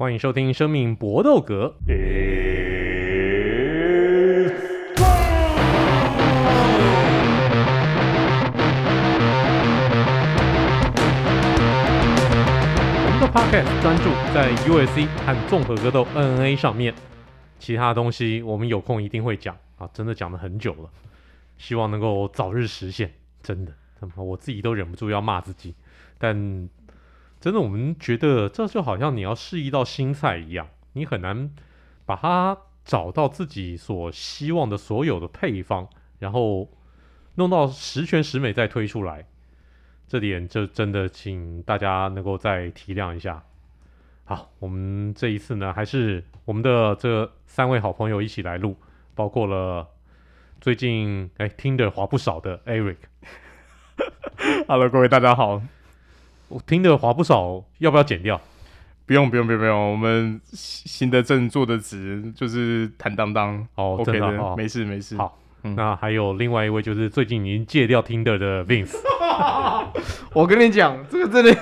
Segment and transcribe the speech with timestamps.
[0.00, 1.74] 欢迎收听《生命搏斗格》。
[13.04, 16.94] 我们的 Podcast 专注在 UFC 和综合格斗 MMA 上面，
[17.58, 19.90] 其他东西我们有空一定会讲啊！
[19.92, 20.88] 真的讲了很久了，
[21.56, 23.12] 希望能够早日实现。
[23.42, 23.72] 真的，
[24.14, 25.74] 我自己都忍不住要骂自己，
[26.18, 26.68] 但。
[27.40, 31.50] 真的，我们觉得这就好像你要试一道新菜一样，你很难
[32.04, 35.88] 把它找到自己所希望的所有的配方，
[36.18, 36.68] 然后
[37.36, 39.26] 弄到十全十美再推出来。
[40.08, 43.44] 这点就真的请大家能够再体谅一下。
[44.24, 48.76] 好，我们这一次呢，还是我们的这三位好朋友一起来录，
[49.14, 49.86] 包括了
[50.60, 52.96] 最近哎听的话不少的 Eric。
[54.66, 55.62] Hello，各位大家好。
[56.48, 58.40] 我听的话不少，要不要剪掉？
[59.06, 63.66] 不用不用不用不用，我们行得正坐得直，就是坦荡荡。
[63.74, 65.16] 哦，OK 的，的哦、没事没事。
[65.16, 68.94] 好、嗯，那还有另外一位，就是最近已经戒掉听的的 Vince。
[70.34, 71.58] 我跟你讲，这个真的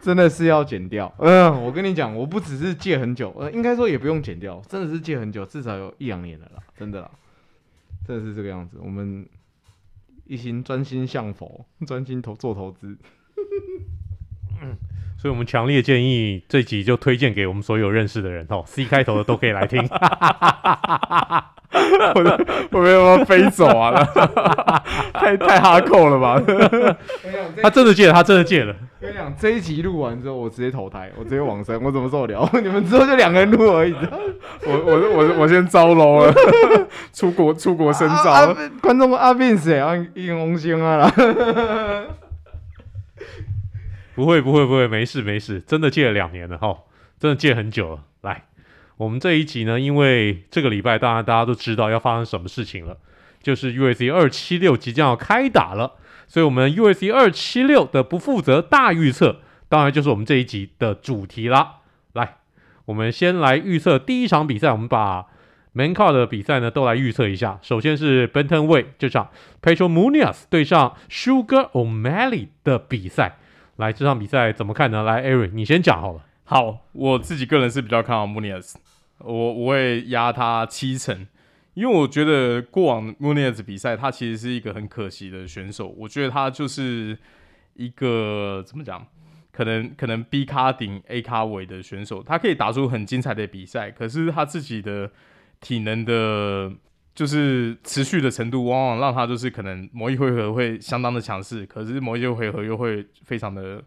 [0.00, 1.12] 真的是要剪掉。
[1.18, 7.10] 嗯，我跟你讲，我不只是戒很久，呃，应该说也不用剪掉，真的是戒很久，至少有一两年了啦，真的啦，
[8.06, 8.78] 真的是这个样子。
[8.80, 9.28] 我们
[10.24, 12.96] 一心专心向佛，专心投做投资。
[14.62, 14.76] 嗯，
[15.16, 19.88] 所以我们强烈建议这集就推荐给我们所有认识的人哦， C 开头的都可以来听。
[22.14, 22.38] 我的
[22.70, 23.92] 我没有飞走啊？
[25.12, 26.40] 太太哈扣了吧？
[27.60, 28.74] 他真的戒了，他真的戒了。
[29.00, 32.48] 跟你讲，这一集录完之后，我直接投胎，我直接往生，我怎么受得了？
[32.62, 33.94] 你们之后就两个人录而已。
[34.64, 36.32] 我我我我先招楼了，
[37.12, 38.30] 出国出国深造。
[38.30, 39.94] 啊啊、观众阿斌谁啊？
[40.14, 41.12] 英雄星啊啦。
[44.14, 46.78] 不会不会不会，没事没事，真的戒了两年了哈，
[47.18, 48.04] 真的戒很久了。
[48.22, 48.44] 来，
[48.96, 52.98] 我们这一集呢，因为这个礼拜当然大家都知道要发生什么事情了，
[53.42, 55.94] 就是 UAC 二七六即将要开打了，
[56.28, 61.80] 所以我们 UAC 二七六的不负责大预测，当然就是我们这一集的主题啦。
[62.12, 62.36] 来，
[62.84, 65.26] 我们先来预测第一场比赛，我们把
[65.74, 67.58] Main Card 的比赛呢都来预测一下。
[67.62, 69.30] 首先是 Benton Way 这场
[69.60, 73.38] ，Petro Munias 对上 Sugar O'Malley 的比赛。
[73.76, 75.02] 来，这场比赛怎么看呢？
[75.02, 76.24] 来，Eric，你先讲好了。
[76.44, 78.74] 好，我自己个人是比较看好 Munhoz，
[79.18, 81.26] 我我会压他七成，
[81.74, 85.88] 因为我觉得过往 Munhoz 比赛他其实是一个很可惜的选手。
[85.98, 87.18] 我觉得他就是
[87.74, 89.04] 一个怎么讲，
[89.50, 95.10] 可能可能 B 卡顶 A 卡尾的选手，他可以打出很精彩的比赛，可是他自己的
[95.60, 96.72] 体能的。
[97.14, 103.80] 就是持续的程度，往往让他就是可能某一回合会相当的强势，可是某一回合又会非常的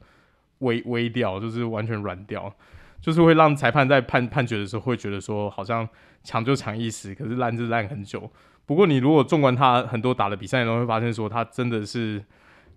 [0.60, 2.54] 微微掉，就是完全软掉，
[3.02, 5.86] 就是会让裁判在判判决的时候会觉得说好像
[6.24, 8.32] 强就强一时，可是烂就烂很久。
[8.66, 12.24] 不过你如果纵观他很多打的比赛，你都会发现说他真的是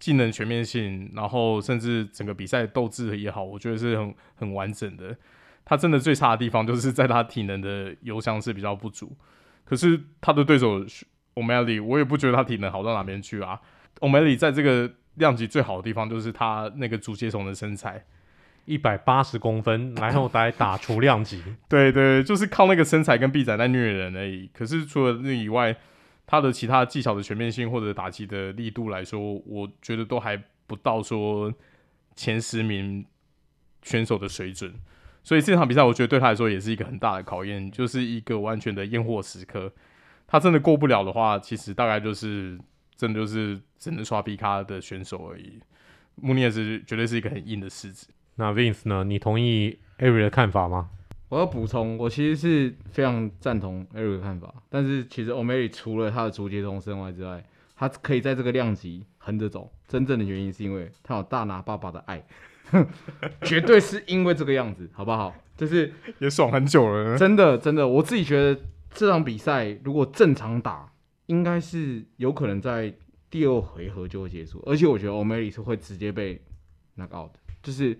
[0.01, 5.17] 技能全面性，然后甚至整个比赛斗志也好，我觉得是很很完整的。
[5.65, 9.17] 他真的最差的地方就是在他体能的油箱是比较不足。
[9.71, 10.85] 可是他的对手
[11.37, 13.61] O'Malley，我也不觉得他体能好到哪边去啊。
[14.01, 18.05] O'Malley 在这个量级最好的地方就是他那个竹节虫的身材，
[18.65, 21.41] 一百八十公分，然后来打出量级。
[21.71, 24.51] 对对，就是靠那个身材跟臂展在虐人而已。
[24.53, 25.77] 可是除了那以外，
[26.27, 30.37] 他的其他技巧的全面性或者打击的力度来说，我觉得都还
[30.67, 31.55] 不到说
[32.17, 33.07] 前十名
[33.83, 34.75] 选手的水准。
[35.23, 39.73] 所以这场比赛，我觉得对他来说也是一个很大的考验，就是一个完全的验货时刻。
[40.27, 42.59] 他真的过不了的话，其实大概就是
[42.97, 45.61] 真的就是只能刷皮卡的选手而已。
[46.17, 48.09] 穆尼也是绝对是一个很硬的狮子。
[48.37, 49.05] 那 Vince 呢？
[49.05, 50.91] 你同意 Eric 的看法吗？
[51.29, 54.55] 我要补充，我其实是非常赞同 Eric 的看法。
[54.69, 57.45] 但是其实 O'Malley 除了他的竹节虫身外之外，
[57.77, 62.25] 他可以在这个量级横着走，真正的原因是因为他有大拿爸爸的爱。
[63.43, 65.35] 绝对是因为这个样子，好不好？
[65.57, 68.59] 就是也爽很久了，真的真的，我自己觉得
[68.91, 70.91] 这场比赛如果正常打，
[71.27, 72.95] 应该是有可能在
[73.29, 74.63] 第二回合就会结束。
[74.65, 76.41] 而且我觉得 O'Malley 是会直接被
[76.97, 77.41] knock out 的。
[77.63, 77.99] 就是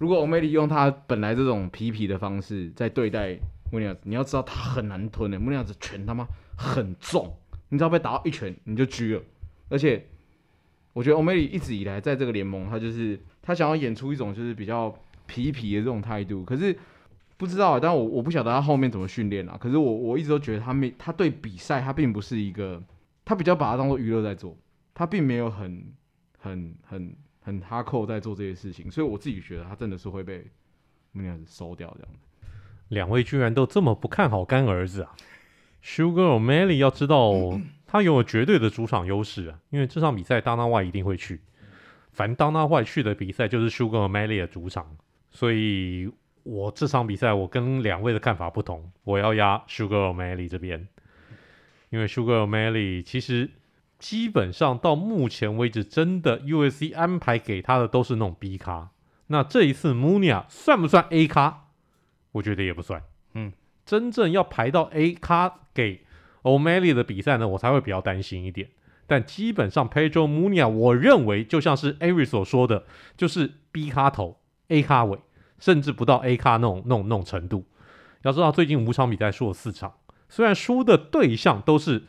[0.00, 3.38] 如果 O'Malley 用他本来这种皮皮的方式在对待
[3.70, 9.22] 穆尼奥斯，你要知道他很难吞的，穆尼奥斯拳他妈很重，你只要被打到一拳你就狙了。
[9.68, 10.04] 而且
[10.92, 13.20] 我觉得 O'Malley 一直以来在这个联盟，他就是。
[13.46, 14.92] 他想要演出一种就是比较
[15.26, 16.76] 皮皮的这种态度，可是
[17.36, 19.56] 不知道，但我我不晓得他后面怎么训练啊。
[19.56, 22.82] 可是我我一直都觉得他没，他对比赛他并不是一个，
[23.24, 24.56] 他比较把它当做娱乐在做，
[24.92, 25.84] 他并没有很
[26.38, 30.44] 很很很哈扣在做这些事情，所以我自己觉得他真的是会被
[31.14, 32.12] Munoz 收掉这样。
[32.88, 35.14] 两位居然都这么不看好干儿子啊
[35.84, 37.32] ！Sugar O'Malley 要知道，
[37.86, 41.40] 他拥有绝对的主场优势啊，因为这场比赛 Dana White 一定会去，
[42.16, 44.96] 凡 Dana White 去的比赛就是 Sugar O'Malley 的主场，
[45.30, 46.10] 所以
[46.44, 50.88] 我这场比赛我跟两位的看法不同，我要压 Sugar O'Malley 这边，
[51.90, 53.50] 因为 Sugar O'Malley 其实
[53.98, 58.92] 基本上到目前为止，真的 USC 安排给他的都是那种 B 咖，
[59.26, 61.64] 那这一次 Munia 算不算 A 咖？
[62.32, 63.02] 我觉得也不算，
[63.34, 63.52] 嗯，
[63.84, 66.00] 真正要排到 A 咖给
[66.44, 68.70] O'Malley 的比赛呢，我才会比较担心一点。
[69.06, 72.84] 但基本上 Pedro Munia，我认为就像是 Ari 所说的，
[73.16, 74.38] 就是 B 咖头
[74.68, 75.18] A 咖尾，
[75.58, 77.64] 甚至不到 A 咖那种那种那种程度。
[78.22, 79.94] 要知道最近五场比赛输了四场，
[80.28, 82.02] 虽然输的对象都是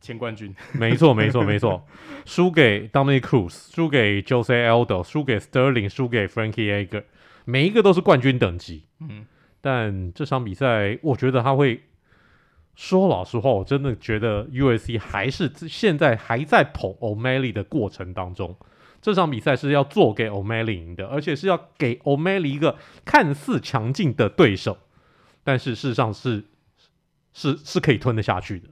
[0.00, 1.86] 前冠军，没错没错没错，
[2.26, 7.04] 输给 Dominick Cruz，输给 Jose Aldo，输给 Sterling，输给 Frankie Edgar，
[7.46, 9.26] 每一个都是冠军等级，嗯。
[9.62, 11.80] 但这场比赛，我觉得他会
[12.76, 18.54] 说老实话，我真的觉得 USC 还是现在还在捧 O'Malley 的过程当中。
[19.00, 24.78] 这场比赛是要做给 O'Malley 赢的，而且是要给 O'Malley 一个看似强劲的对手，
[25.42, 26.44] 但是事实上是
[27.32, 28.68] 是是可以吞得下去的。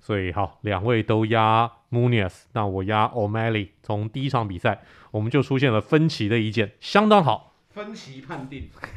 [0.00, 3.68] 所以好，两位都压 Munias，那我压 O'Malley。
[3.82, 7.54] 从第一场比赛，我们就出现了分歧的意见，相当好。
[7.70, 8.68] 分歧判定，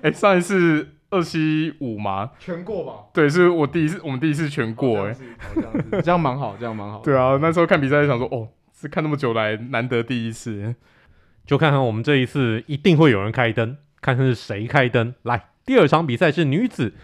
[0.00, 2.32] 哎、欸，上一次二七五吗？
[2.40, 2.92] 全过吧？
[3.12, 5.16] 对，是我第一次，我们第一次全过、欸，
[5.92, 6.98] 哎，这样蛮好，这样蛮好。
[7.06, 10.74] 对啊，那时候看比赛就想说，哦，是看那么久来难得第一次，
[11.46, 15.14] 就看看我们这一次一定会有人开灯，看看是谁开灯。
[15.22, 16.94] 来，第二场比赛是女子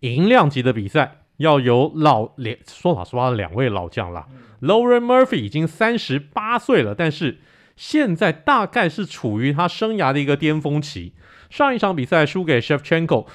[0.00, 4.26] 银量级的比赛，要有老两说老实话的两位老将啦。
[4.30, 7.38] 嗯、Lauren Murphy 已经三十八岁了，但是。
[7.80, 11.12] 现在大概是处于他生涯的一个巅峰期。
[11.48, 13.28] 上一场比赛输给 Shevchenko，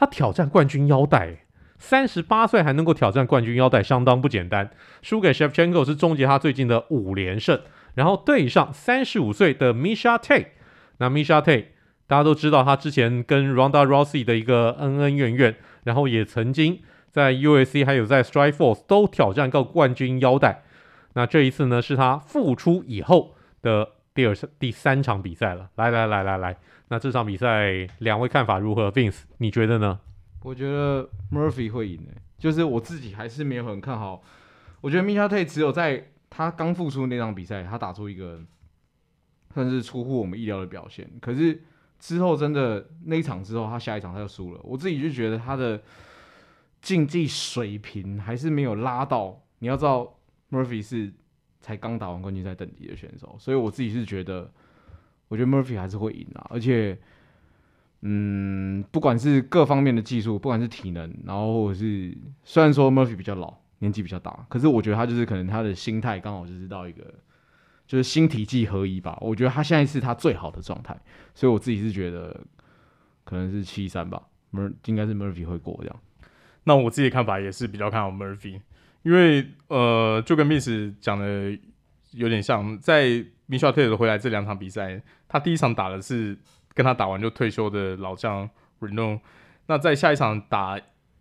[0.00, 1.44] 他挑战冠军腰带，
[1.76, 4.70] 三十八岁还能够挑战冠军腰带，相当不简单。
[5.02, 7.60] 输给 Shevchenko 是终结他最近的五连胜，
[7.94, 10.46] 然后对上三十五岁的 Misha Tate。
[10.96, 11.66] 那 Misha Tate
[12.06, 16.80] 大家都知道，他之前跟 Ronda Rousey 的一个恩恩怨怨，然后也曾经
[17.10, 20.62] 在 USC 还有在 Strikeforce 都挑战过冠军腰带。
[21.12, 23.34] 那这一次呢，是他复出以后。
[23.62, 26.56] 的第二、第三场比赛了，来来来来来，
[26.88, 30.00] 那这场比赛两位看法如何？Vince，你觉得呢？
[30.42, 34.20] 我觉得 Murphy 会赢诶，就是我自己还是没有很看好。
[34.80, 38.40] 我觉得 Miesha Tate 只有在他刚复出那场比赛，他打出一个
[39.54, 41.08] 算是出乎我们意料的表现。
[41.20, 41.62] 可是
[42.00, 44.60] 之后真的那一场之后，他下一场他就输了。
[44.64, 45.80] 我自己就觉得他的
[46.82, 49.40] 竞技水平还是没有拉到。
[49.60, 50.18] 你要知道
[50.50, 51.12] ，Murphy 是。
[51.60, 54.50] 才刚打完冠军赛等级的选手，所以我自己是觉得，
[55.28, 56.98] 我觉得 Murphy 还是会赢啊，而且，
[58.00, 67.14] 嗯，不管是各方面的技术，不管是体能，然后或者是虽然说 Murphy 比较老，年纪比较大，可是我觉得他就是可能他的心态刚好就是到一个，
[67.86, 69.18] 就是心体技合一吧。
[69.20, 70.98] 我觉得他现在是他最好的状态，
[71.34, 72.40] 所以我自己是觉得
[73.24, 74.22] 可能是七三吧
[74.52, 76.00] ，Mur 应该是 Murphy 会过这样。
[76.64, 78.60] 那我自己的看法也是比较看好 Murphy。
[79.02, 80.68] 因为呃，就跟 Miss
[81.00, 81.56] 讲的
[82.12, 83.06] 有点像，在
[83.48, 86.36] Miesha Tate 回来这两场比赛，他第一场打的是
[86.74, 88.48] 跟他打完就退休的老将
[88.80, 89.20] Reno，
[89.66, 90.78] 那在下一场打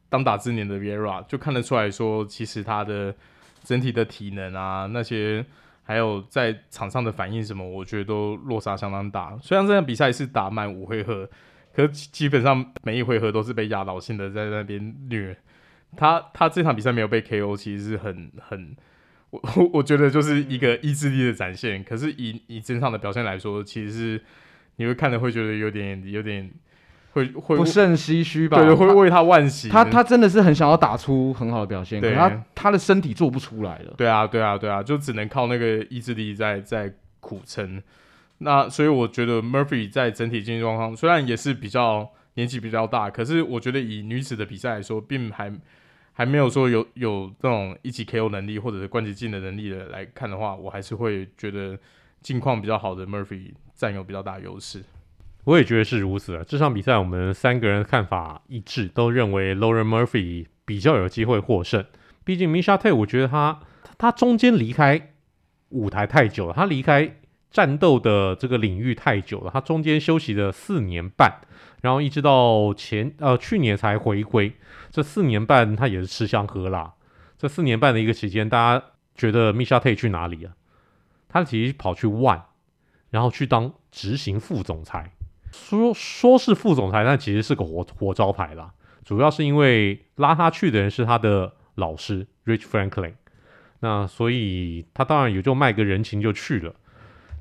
[0.10, 3.16] 当打之年的 Vera，就看得出来说，其实他的
[3.64, 5.46] 整体的体能啊，那些
[5.84, 9.38] 还有在场上的反应什么，我觉得都落差相当大。
[9.42, 11.30] 虽然这场比赛是打满五回合，
[11.74, 15.38] 可基本上每一回合都是被压倒性的在那边虐。
[15.98, 18.76] 他他这场比赛没有被 KO，其实是很很，
[19.32, 21.84] 我我我觉得就是一个意志力的展现。
[21.84, 24.22] 可是以以整场的表现来说，其实是
[24.76, 26.50] 你会看的会觉得有点有点
[27.14, 28.58] 会会不胜唏嘘吧？
[28.64, 29.68] 对，会为他惋惜。
[29.68, 33.94] 他他真的是很想要打出很好的表现，对，他他的身体做不出来了。
[33.98, 37.82] 对啊对啊对啊，就只能靠那个意志力在在苦撑。
[38.38, 45.52] 那所以我觉得 Murphy 在整体竞技状况虽然也是比较年纪比较大，可是我觉得以女子的比赛来说，并还。
[46.20, 51.80] 还没有说有有这种一级 KO 能力或者是关节镜的能力的来看的话，我还是会觉得
[52.22, 54.84] 近况比较好的 Murphy 占有比较大优势。
[55.46, 56.44] 我也觉得是如此啊。
[56.46, 61.86] 这场比赛我们三个人看法一致，都认为 Lauren Murphy 比较有机会获胜。
[62.26, 63.62] 毕竟 Misha Tate，我觉得他
[63.98, 65.14] 他中间离开
[65.70, 67.16] 舞台太久了，他离开
[67.50, 71.40] 战斗的这个领域太久了，他中间休息了四年半。
[71.82, 74.54] 然后一直到前呃去年才回归，
[74.92, 76.94] 这四年半他也是吃香喝辣。
[77.38, 80.54] 这四年半的一个期间，大家觉得 Miesha Tate 去哪里啊？
[81.30, 82.42] 他其实跑去 ONE，
[83.12, 85.12] 然后去当执行副总裁。
[85.52, 88.74] 说说是副总裁，但其实是个活活招牌啦。
[89.06, 93.14] 主要是因为拉他去的人是他的老师 Rich Franklin，
[93.80, 96.76] 那所以他当然也就卖个人情就去了。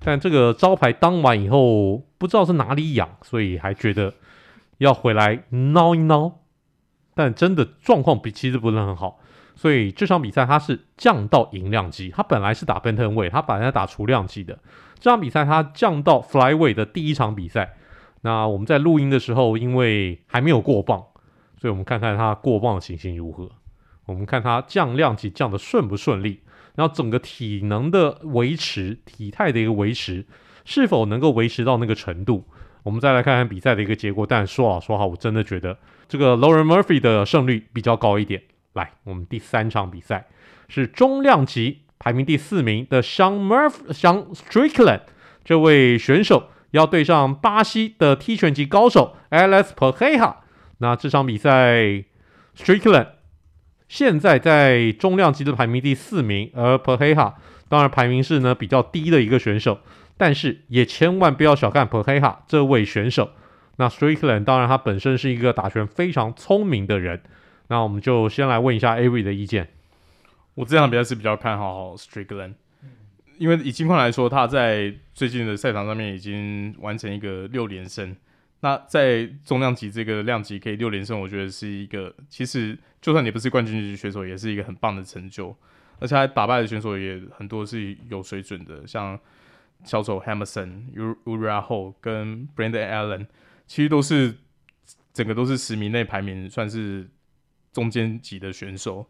[0.01, 4.15] 但这个招牌当完以后，不知道是哪里痒，所以还觉得
[4.79, 6.41] 要回来挠一挠。
[7.15, 9.19] 但真的状况比其实不是很好，
[9.57, 12.11] 所以这场比赛他是降到银量级。
[12.11, 14.57] 他本来是打 Bantamweight，他本来打除量级的。
[15.01, 17.77] 这场比赛他降到 fly 位的第一场比赛。
[18.21, 21.05] 那我们在录音的时候，因为还没有过磅，
[21.61, 23.51] 所以我们看看他过磅的情形如何。
[24.07, 26.41] 我们看他降量级降得顺不顺利，
[26.79, 30.25] 然后整个体能的维持、体态的一个维持，
[30.65, 32.47] 是否能够维持到那个程度。
[32.85, 34.25] 我们再来看看比赛的一个结果。
[34.25, 35.77] 但说老实话，我真的觉得。
[36.07, 38.45] 这个 Lauren Murphy 的胜率比较高一点。
[38.75, 40.29] 来，我们第三场比赛
[40.69, 45.01] 是中量级排名第四名的 Sean Murphy、Sean Strickland
[45.45, 50.37] 这位选手要对上巴西的踢拳级高手 Alex Pereira。
[50.79, 52.05] 那这场比赛
[52.57, 53.09] Strickland
[53.89, 57.35] 现在在中量级的排名第四名，而 Pereira
[57.69, 59.81] 当然排名是呢比较低的一个选手，
[60.17, 63.31] 但是也千万不要小看 Pereira 这位选手。
[63.77, 67.23] 那 Strickland 当然，他本身是一个打拳非常聪明的人。
[67.69, 69.69] 那我们就先来问一下 Avery 的意见。
[70.55, 72.55] 我这场比赛是比较看好 Strickland，
[73.39, 78.17] 因为以近况来说，他在最近的赛场上面已经完成一个六连胜。
[78.61, 85.57] 那在重量级这个量级可以六连胜，我觉得是一个其实就算你不是冠军级选手，也是一个很棒的成就。
[86.01, 89.19] 而且他打败的选手也很多是有水准的，像
[89.85, 90.93] 小丑 Hammerson、
[91.25, 93.27] Ura Ho 跟 Brendan Allen。
[93.67, 94.35] 其实都是
[95.13, 97.07] 整个都是十名内排名算是
[97.73, 99.07] 中间级的选手，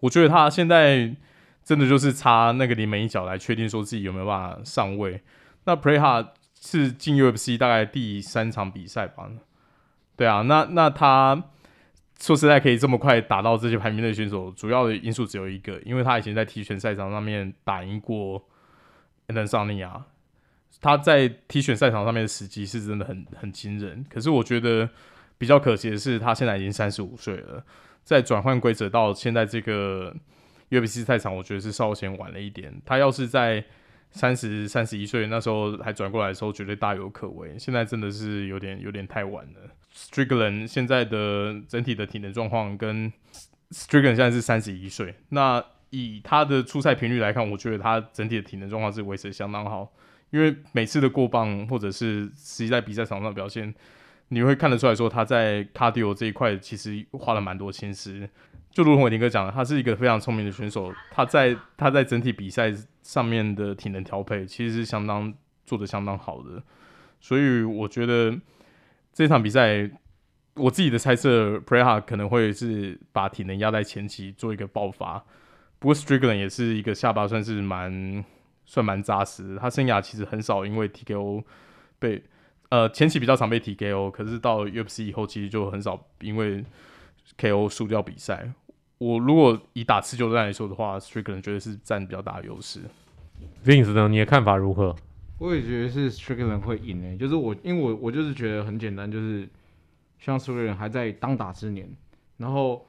[0.00, 1.14] 我觉得他现在
[1.62, 5.20] 真的就是差那个临门一脚来确定说自己有没有办法上位。
[5.64, 6.26] 那 Pereira
[6.60, 9.30] 是进 UFC 大概第三场比赛吧？
[10.16, 11.42] 对啊，那那他
[12.20, 18.46] 说实在可以这么快打到这些排名的选手，主要的因素只有一个，因为他以前在体选赛场上面打赢过
[19.28, 20.02] Adesanya。
[20.82, 24.88] 他在体选赛场上面的时机是真的很很惊人，可是我觉得
[25.36, 27.62] 比较可惜的是，他现在已经三十五岁了，
[28.02, 30.14] 在转换规则到现在这个
[30.70, 32.80] UFC 赛场，我觉得是稍显晚了一点。
[32.86, 33.62] 他要是在
[34.10, 37.58] 三十三十一岁那时候还转过来的时候，绝对大有可为。
[37.58, 39.60] 现在真的是有点有点太晚了。
[39.94, 43.12] Strickland 现在的整体的体能状况跟
[43.70, 49.92] Strickland 现在是三十一岁，那以他的出赛频率来看，我觉得他整体的体能状况是维持的相当好。
[50.30, 53.74] 因为每次的过磅，或者是实际在比赛场上的表现，
[54.28, 58.28] 你会看得出来说他在 cardio 这一块其实花了蛮多心思。
[58.70, 65.32] 就如同伟霆哥讲的，他是一个非常聪明的选手，他在他在整体比赛上面的体能调配其实是相当
[65.64, 66.62] 做的相当好的。
[67.20, 68.38] 所以我觉得
[69.12, 69.90] 这场比赛，
[70.54, 75.24] 我自己的猜测，Pereira 可能会是把体能压在前期做一个爆发。
[75.78, 78.24] 不过 Strickland 也是一个下巴算是蛮。
[78.66, 81.42] 算蛮扎实，他生涯其实很少因为 TKO
[81.98, 82.22] 被
[82.68, 86.64] 呃前期比较常被 TKO，可是到 UFC 以后其实就很少因为
[87.36, 88.52] KO 输掉比赛。
[89.00, 92.80] 我如果以打持久战来说的话，Strickland 绝对是占比较大的优势。
[93.64, 94.08] Vince 呢？
[94.08, 94.94] 你的看法如何？
[95.38, 99.48] 我也觉得是 Strickland 会赢诶、欸，就是我因为我我就是觉得很简单，就是
[100.18, 101.88] 像 Strickland 还在当打之年，
[102.36, 102.86] 然后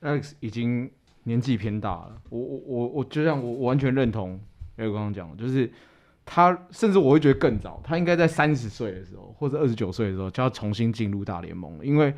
[0.00, 0.90] Alex 已经
[1.24, 4.40] 年纪偏大了，我我我我就像我我完全认同。
[4.78, 5.72] 没有刚刚讲，就是
[6.24, 12.14] 他，甚至我会觉得更早，他应该在三十岁的时候，或者二十九岁的时候，就要重新进入大联盟了，因为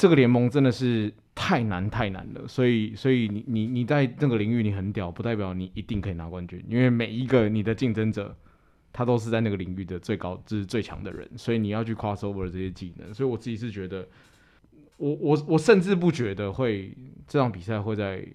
[0.00, 2.48] 这个联盟真的是太难太难了。
[2.48, 8.34] 所以，所以你你你在这个领域你很屌，不代表你一定可以拿冠军，因为每一个你的竞争者，
[8.90, 13.12] 他都是在那个领域的最高，就是最强的人，所以你要去 cross over 这些技能。
[13.12, 14.08] 所以我自己是觉得，
[14.96, 16.96] 我我我甚至不觉得会
[17.28, 18.26] 这场比赛会在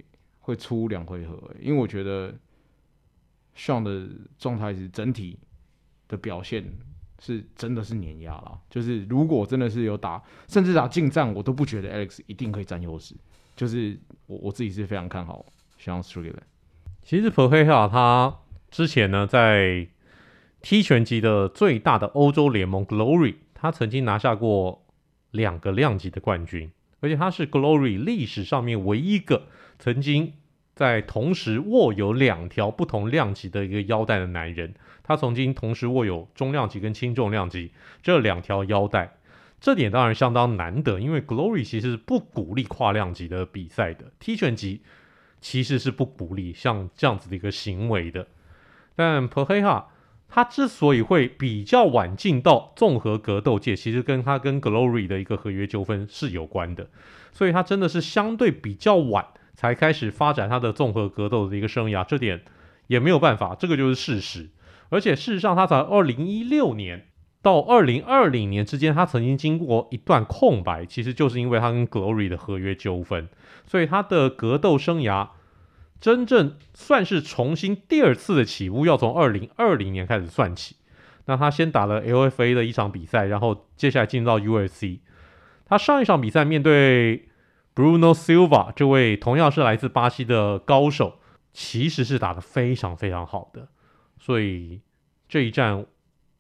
[0.42, 2.34] 会出两回合，因为我觉得。
[3.58, 4.06] Sean 的
[4.38, 5.40] 状态是整体
[6.10, 6.62] 的表现
[7.26, 13.16] 是真的是碾压了，就是如果真的是有打，甚至打近战，我都不觉得 Alex 一定可以占优势。
[13.56, 15.44] 就是我我自己是非常看好
[15.82, 16.44] Sean Strickland。
[17.02, 18.38] 其实 p e r e r a 他
[18.70, 19.88] 之前呢在
[20.62, 24.86] 踢拳击的最大的欧洲联盟 Glory，他曾经拿下过
[25.32, 29.48] 两个量级的冠军，而且他是 Glory 历史上面唯一一个
[29.80, 30.34] 曾经。
[30.76, 37.72] 在同时握有两条不同量级的一个腰带的男人，他曾经同时握有中量级跟轻重量级
[38.04, 39.16] 这两条腰带，
[39.62, 44.82] 这点当然相当难得，因为 Glory 其实是不鼓励跨量级的比赛的，踢拳级
[45.40, 48.28] 其实是不鼓励像这样子的一个行为的。
[48.96, 49.86] 但 p e r h e a
[50.28, 56.90] 他之所以会比较晚进到综合格斗界，其实跟他跟 Glory 的一个合约纠纷是有关的，
[57.32, 59.26] 所以他真的是相对比较晚
[59.56, 62.44] 才开始发展他的综合格斗的一个生涯，这点
[62.88, 64.50] 也没有办法，这个就是事实。
[64.90, 67.08] 而且事实上，他在二零一六年
[67.42, 73.28] 到二零二零年之间，他曾经经过一段空白，其实就是因为他跟 Glory 的合约纠纷，
[73.66, 75.30] 所以他的格斗生涯。
[76.02, 80.76] 真正算是重新第二次的起步，要从二零二零年开始算起。
[81.26, 85.00] 那他先打了 LFA 的一场比赛，然后接下来进入到 UFC。
[85.66, 87.30] 他上一场比赛面对
[87.76, 91.20] Bruno Silva 这位同样是来自巴西的高手，
[91.52, 93.68] 其实是打得非常非常好的。
[94.18, 94.82] 所以
[95.28, 95.86] 这一战，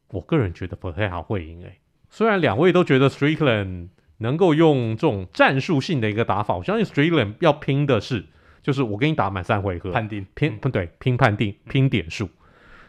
[0.09, 1.61] 我个人觉得 Pereira 会赢。
[1.63, 3.89] 诶，虽然两位都觉得 Strickland
[4.19, 8.27] 能够用这种战术性的一个打法，我相信 Strickland 要拼的是。
[8.63, 12.29] 就是我跟你打满三回合，判定拼不对，拼判定拼点数。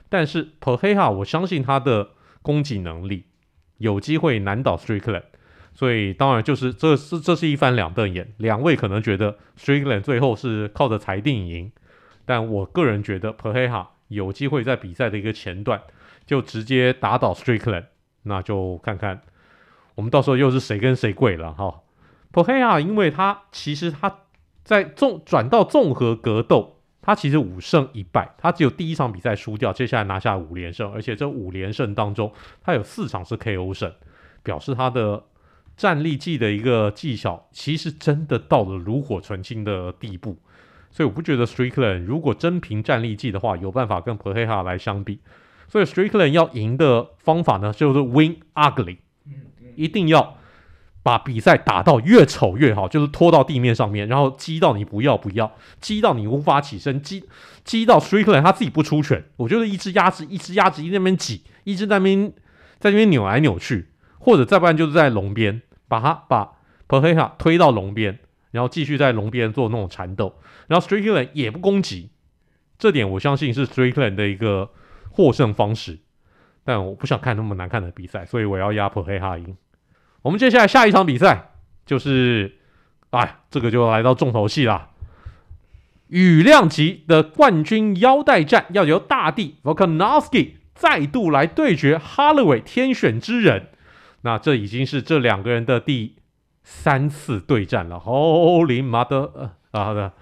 [0.09, 3.25] 但是 Pereira 我相信他的攻击能力
[3.77, 5.25] 有机会难倒 Strickland，
[5.77, 8.35] 所以当然就是这是这是一翻两瞪眼。
[8.39, 11.71] 两位可能觉得 Strickland 最后是靠着裁定赢，
[12.25, 15.81] 但我个人觉得 Pereira 有机会在比赛的一个前段
[16.27, 17.85] 就直接打倒 Strickland，
[18.25, 19.23] 那就看看
[19.95, 21.83] 我们到时候又是谁跟谁跪了哈。
[22.33, 24.21] Pereira 因为他其实他。
[24.67, 32.33] 在综转到综合格斗，他其实五胜一败，他只有第一场比赛输掉，接下来拿下五连胜，而且这五连胜当中，
[32.65, 33.95] 他有四场是 KO 胜，
[34.43, 35.23] 表示他的
[35.77, 40.39] 战力技的一个技巧，其实真的到了炉火纯青的地步。
[40.91, 45.21] 所以我不觉得 Strickland 如果真凭战力技的话，有办法跟 Pereira 来相比。
[45.69, 48.99] 所以 Strickland 要赢的方法呢，就是 Win Ugly，
[49.75, 50.39] 一定要。
[51.03, 57.23] 把比赛打到越丑越好，就是拖到地面上面，然后击到你不要不要，击到你无法起身，击
[57.63, 59.25] 击到 Strickland 他自己不出拳。
[59.37, 62.33] 我觉得一只鸭子，一只鸭子一直在那边挤，一只在那边
[62.81, 63.87] 在那边扭来扭去，
[64.27, 66.55] 或者再不然就是在笼边，把他把
[66.89, 68.19] Pereira 推到笼边，
[68.51, 70.35] 然后继续在笼边做那种缠斗，
[70.67, 72.11] 然后 Strickland 也不攻击，
[72.77, 74.71] 这点我相信是 Strickland 的一个
[75.13, 76.01] 获胜方式。
[76.65, 79.57] 但我不想看那么难看的比赛，所以我要压 p e r h e a 赢。
[80.23, 81.53] 我们接下来下一场比赛
[81.87, 82.59] 就是，
[83.11, 84.91] 哎，这个就来到重头戏啦。
[86.09, 93.69] 羽量级的冠军腰带战要由大帝 Volkanovski 再度来对决 Holloway 天选之人。
[94.27, 96.17] 那这已经是这两个人的第
[96.65, 97.95] 三次对战了。
[97.95, 100.13] Holy mother 啊的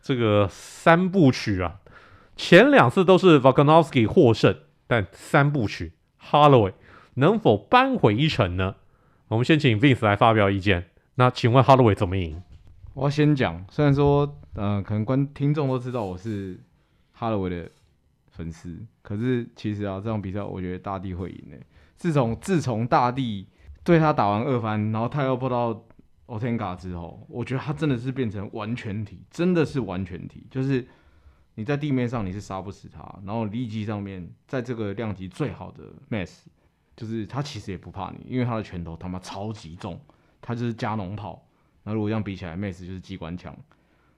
[0.00, 1.80] 这个三部曲啊，
[2.34, 6.72] 前两次都是 Volkanovski 获胜，但三部曲 Holloway
[7.16, 8.76] 能否扳回一城呢？
[9.28, 10.88] 我们先请 Vince 来发表意见。
[11.16, 12.42] 那请问 Holloway 怎么赢？
[12.94, 16.58] 我要先讲，虽然说，嗯、可能观听众都知道我是
[17.18, 17.70] Holloway 的
[18.30, 21.60] 粉丝，可是其实啊，这场比赛我觉得大地会赢诶。
[21.96, 23.48] 自从自从大地
[23.82, 25.84] 对他打完二番，然后他又碰到
[26.26, 30.86] Ortega 之后，我觉得他真的是变成完全体，真的是完全体，就是
[31.54, 36.44] 你在地面上你是杀不死他，然后力级上面在这个量级最好的 Max。
[36.96, 40.00] 就是他其实也不怕你，因为他的拳头他妈超级重，
[40.40, 41.46] 他就是加农炮。
[41.82, 43.54] 那如果这样比起来，Max 就是机关枪。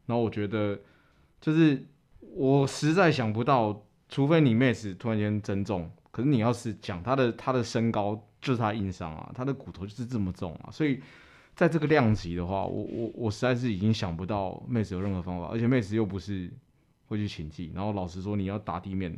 [0.07, 0.79] 然后我觉得，
[1.41, 1.85] 就是
[2.21, 11.01] 我实在想不到，除非你 Max 突然间增重，可是你要是讲他的他的身高就是他硬伤啊，他的骨头就是这么重啊，所以
[11.55, 16.53] 在这个量级的话，我我我实在是已经想不到妹子有任何方法，而且妹子又不是
[17.07, 19.17] 会去请技，然后老实说你要打地面，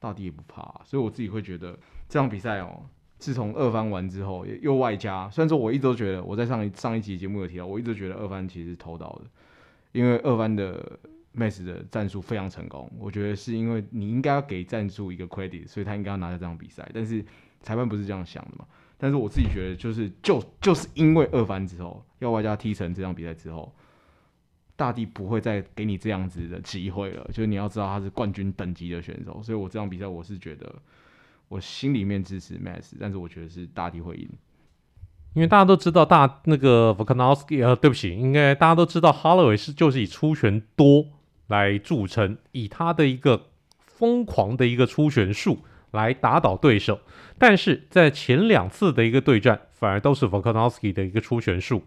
[0.00, 2.82] 大地也不怕，所以我自己会觉得这场比赛哦。
[3.20, 9.26] 自从二番完之后，又外加，虽然说我一直都觉得，我在上一上一集节目有提到，我一直觉得二番其实是偷刀的，
[9.92, 10.98] 因为二番的
[11.36, 17.24] Max 的战术非常成功，我觉得是因为你应该要给战术一个 credit，所以他应该要拿下这场比赛，但是
[17.62, 18.64] 裁判不是这样想的嘛，
[18.98, 23.74] 但是我自己觉得就是就就是因为二番之后，要外加踢成这场比赛之后，
[24.76, 30.74] 大帝不会再给你这样子的机会了，就是你要知道他是冠军等级的选手，所以我这场比赛我是觉得。
[31.50, 34.28] 我心里面支持 Max，但是我觉得是大帝会赢，
[35.34, 41.04] 因为大家都知道大那个 Volkanovski 呃，对不起，应该大家都知道 Holloway 是就是以出拳多
[41.50, 43.48] 来著称，以他的一个
[43.84, 45.58] 疯狂的一个出拳术
[45.90, 47.00] 来打倒对手，
[47.36, 51.84] 但是在前两次的一个对战，反而都是 Volkanovski 的一个出拳术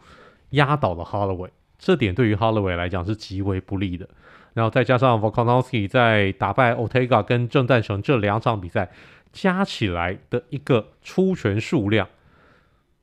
[0.51, 1.49] 压倒了 Holloway，
[1.79, 4.07] 这点对于 Holloway 来讲是极为不利的。
[4.53, 8.91] 然后再加上 Volkanovski 在打败 Otega 跟郑诞成这两场比赛。
[9.33, 12.07] 加起来的一个出拳数量，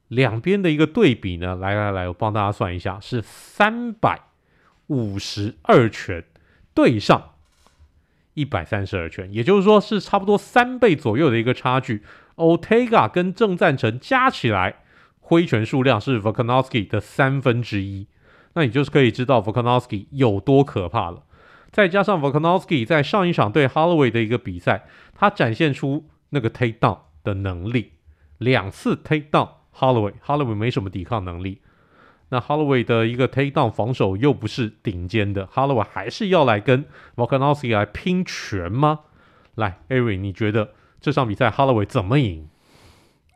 [0.07, 1.57] 两边的一个对比呢？
[1.57, 4.20] 来来来，我帮大家算一下，是三百
[4.87, 6.23] 五十二拳
[6.74, 7.30] 对上
[8.35, 12.02] 一百三十二拳，也就是说是差不多三倍左右的一个差距。
[12.37, 14.76] Otega 跟郑赞成加起来
[15.20, 18.06] 挥拳数量是 Volkanovski 的三分之一，
[18.54, 21.24] 那你就是可以知道 Volkanovski 有多可怕了。
[21.70, 27.92] 再加上 Volkanovski 在上一场对 Holloway 的一个比赛，他展现出那个 take down 的能力，
[28.38, 31.61] 两次 take down Holloway，Holloway 没什么抵抗能力。
[32.33, 36.85] 那 Holloway 的一个 take down 防守又不是顶尖的，Holloway 还是要来跟
[37.16, 39.01] Volkanovski 来拼拳吗？
[39.57, 42.49] 来，Ari，你觉得这场比赛 Holloway 怎么赢？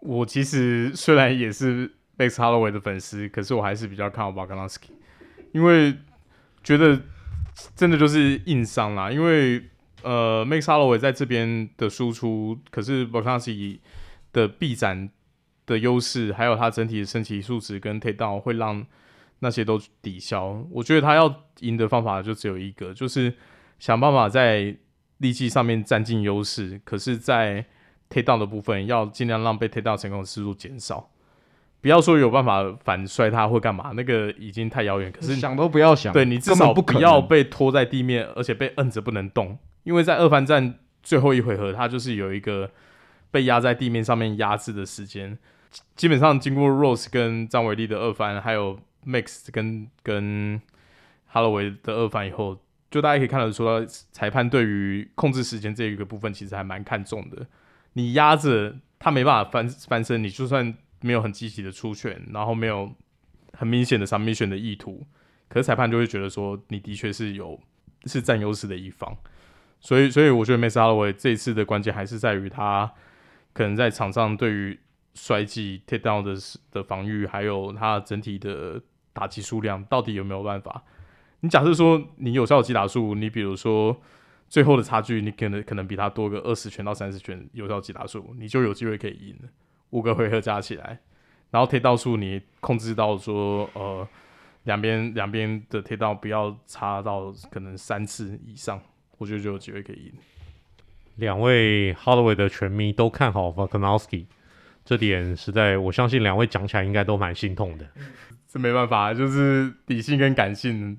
[0.00, 4.90] 我其实虽然也是 Max Holloway 的粉丝，可是我还是比较看好 Volkanovski，
[5.52, 5.94] 因为
[6.62, 7.00] 觉得
[7.74, 9.10] 真的就是硬伤啦。
[9.10, 9.64] 因为
[10.02, 13.80] 呃，Max Holloway 在这边的输出，可是 Volkanovski
[14.32, 15.10] 的臂展。
[15.66, 18.84] 的优势，还有他整体的身体素质跟 takedown 会让
[19.40, 20.64] 那些都抵消。
[20.70, 23.34] 我觉得他要赢的方法就只有一个，就是
[23.78, 24.76] 想办法在
[25.18, 27.64] 力气上面占尽优势，可是，在
[28.10, 31.10] takedown 的部分要尽量让被 takedown 成功的次数减少。
[31.80, 35.12] 不要说有办法反摔他或干嘛，那个已经太遥远。
[35.12, 39.58] 可是想都不要想，对你至少不要被拖在地面，而且被摁着不能动。
[39.82, 42.70] 因为在二番战最后一回合，他就是有一个
[43.30, 45.38] 被压在地面上面压制的时间。
[45.96, 50.60] 基本上经过 Rose 跟张伟丽的二番，还有 Max 跟跟
[51.32, 52.60] Holloway 的二番以后，
[52.90, 57.46] 就大家可以看得出来，裁判对于控制时间这一个部分其实还蛮看重的。
[57.94, 62.92] 你压着他没办法翻翻身，你就算没有很积极的出拳，然后没有
[63.52, 65.06] 很明显的 submission 的意图，
[65.48, 67.60] 可是裁判就会觉得说你的确是有
[68.06, 69.16] 是占优势的一方。
[69.80, 72.90] 所以，所以我觉得 Max Holloway 这一次的关键还是在于他
[73.52, 74.78] 可能在场上对于
[75.14, 76.34] 摔技 takedown 的
[76.72, 78.80] 的防御，还有他整体的
[79.12, 80.82] 打击数量，到底有没有办法？
[81.40, 83.96] 你假设说你有效击打数，你比如说
[84.48, 89.36] 最后的差距，你可能可能比他多个二十拳到三十拳有效击打数，你就有机会可以赢。
[89.90, 90.98] 五个回合加起来，
[91.50, 94.08] 然后退到数你控制到说，呃，
[94.64, 98.80] 两边两边的退到不要差到可能三次以上，
[99.18, 100.12] 我觉得就有机会可以赢。
[101.16, 104.26] 两位 Holloway 的拳迷都看好 Volkanovski。
[104.84, 107.86] 这点实在，我相信两位讲起来应该都蛮心痛的。
[108.46, 110.98] 这没办法，就是理性跟感性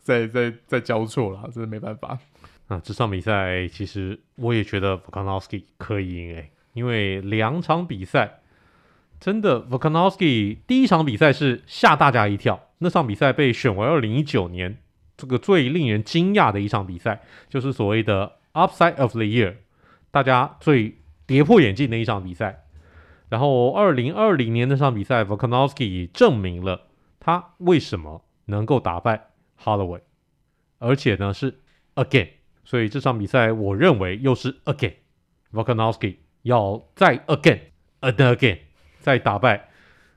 [0.00, 2.18] 在在在交错了，这是没办法。
[2.66, 8.40] 啊，这场比赛其实我也觉得 Volkanovski 可以赢诶，因为两场比赛
[9.18, 14.76] 真的 Volkanovski 第一场比赛是吓大家一跳，那场比赛被选为二零一九年
[15.16, 19.54] 这个最令人惊讶的一场比赛，就是所谓的 Upside of the Year，
[20.10, 22.64] 大家最跌破眼镜的一场比赛。
[23.30, 26.86] 然后，二零二零年那场比赛，Volkanovski 证明了
[27.20, 30.00] 他为什么能够打败 Holloway，
[30.78, 31.60] 而且呢是
[31.94, 32.28] again。
[32.64, 37.60] 所以这场比赛，我认为又是 again，Volkanovski 要再 again
[38.00, 38.60] and again
[38.98, 39.68] 再打败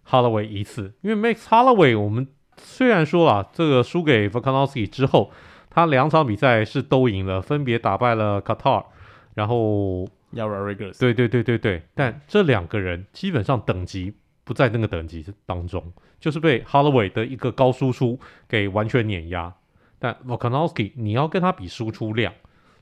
[0.07, 0.93] Holloway 一次。
[1.01, 5.31] 因为 Max Holloway，我们虽然说了这个输给 Volkanovski 之后，
[5.69, 8.85] 他两场比赛是都赢了，分别打败了 Qatar，
[9.33, 10.07] 然后。
[10.31, 14.13] 要 Rodriguez 对对对对对，但这两个人基本上等级
[14.43, 19.53] 不在那个等级当中，就是被 Holloway 的一个高输出给完全碾压。
[19.99, 22.33] 但 Volkanovski 你要跟他比输出量，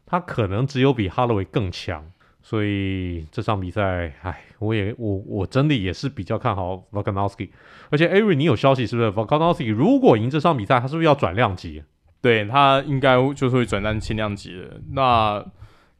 [0.06, 2.12] 他可能只有比 Holloway 更强。
[2.42, 7.50] 所以这场比赛，哎，我也我我真的也是比较看好 Volkanovski。
[7.90, 11.84] 而且 Ari，你有消息是不是 Volkanovski 如果赢这场比赛，他是不是要转量级？
[12.22, 14.80] 对，他应该就是会转战轻量级的。
[14.92, 15.46] 那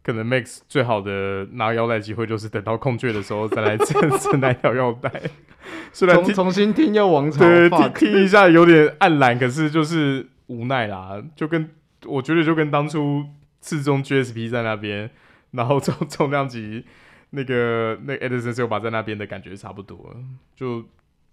[0.02, 5.12] 可能 Max 最好的拿腰带机会就是等到空缺的时候再来挣挣那条腰带。
[5.92, 11.22] 虽然重重新听又王朝，对，听听一下有点黯然，可是就是无奈啦。
[11.36, 11.70] 就跟
[12.06, 13.26] 我觉得就跟当初
[13.60, 15.12] 次中 GSP 在那边，
[15.52, 16.86] 然后重重量级
[17.32, 20.16] 那个那个 Edson Silva 在那边的感觉差不多，
[20.56, 20.86] 就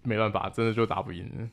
[0.03, 1.49] 没办法，真的就打不赢。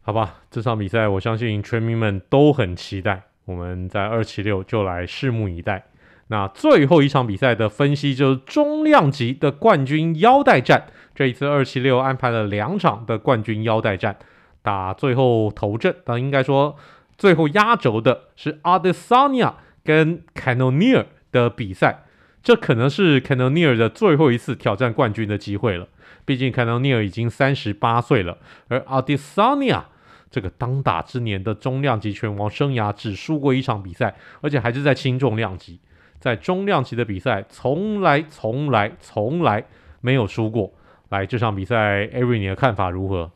[0.00, 5.84] 好吧，这场比赛我相信全民们都很期待，我们在二七六就来拭目以待。
[6.28, 10.86] 那最后一场比赛的分析就是中量级的冠军腰带战。
[11.14, 14.16] 这一次二七六安排了两场的冠军腰带战，
[14.62, 16.76] 打最后头阵，但应该说
[17.16, 22.04] 最后压轴的是 Adesanya 跟 c a n o n e r 的比赛。
[22.40, 25.88] 这可能是 c a n o n e r 的最后一次挑战冠军的机会了。
[26.24, 28.38] 毕竟 c a n o n e r 已经三十八岁了，
[28.68, 29.82] 而 Adesanya
[30.30, 35.80] 这个当打之年的中量级拳王生涯只输过一场比赛，而且还是在轻重量级。
[36.18, 39.64] 在中量级的比赛，从来、从来、从来
[40.00, 40.72] 没有输过。
[41.10, 43.30] 来，这场比赛，Ari，你的看法如何？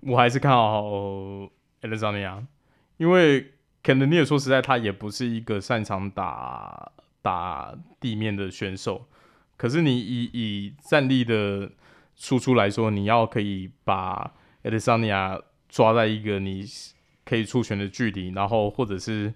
[0.00, 0.82] 我还是看好
[1.82, 2.44] Adesanya，
[2.98, 6.92] 因为 Cannonier 说实在，他也不是一个擅长打
[7.22, 9.06] 打地面的选手。
[9.56, 11.70] 可是你以以战力的
[12.16, 16.64] 输出来说，你要可以把 Adesanya 抓在一个你
[17.24, 19.32] 可以出拳的距离，然后或者是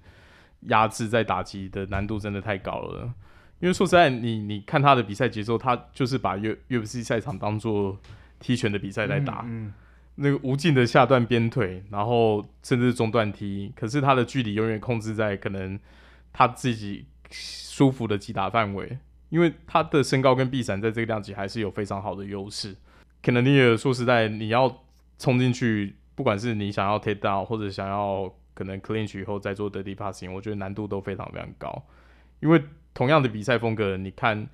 [0.64, 3.12] 压制在打击的难度真的太高了。
[3.60, 7.98] 因为说实在，你你看他的比赛节奏，他就是把 UFC 赛场当做
[8.38, 9.42] 踢拳的比赛来打。
[9.46, 9.74] 嗯嗯
[10.16, 15.76] 那个无尽的下段鞭腿，然后甚至是中段踢，可是他的距离永远控制在可能
[16.32, 18.96] 他自己舒服的击打范围，
[19.28, 22.76] 因为他的身高跟臂展在这个量级还是有非常好的优势。
[23.24, 24.84] 可能你也说实在，你要
[25.18, 31.84] 冲进去，不管是你想要 take down 或者想要可能 clinch 以后再做 dirty passing，我觉得难度都非常非常高。
[32.40, 32.62] 因为
[32.94, 34.48] 同样的比赛风格，你看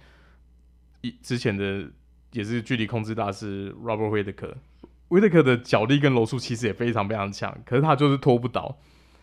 [1.02, 1.88] 一之前的
[2.32, 4.54] 也是距离控制大师 Robert Whittaker
[5.08, 8.78] 威特克的脚力跟柔术其实也非常非常强，可是他就是拖不倒。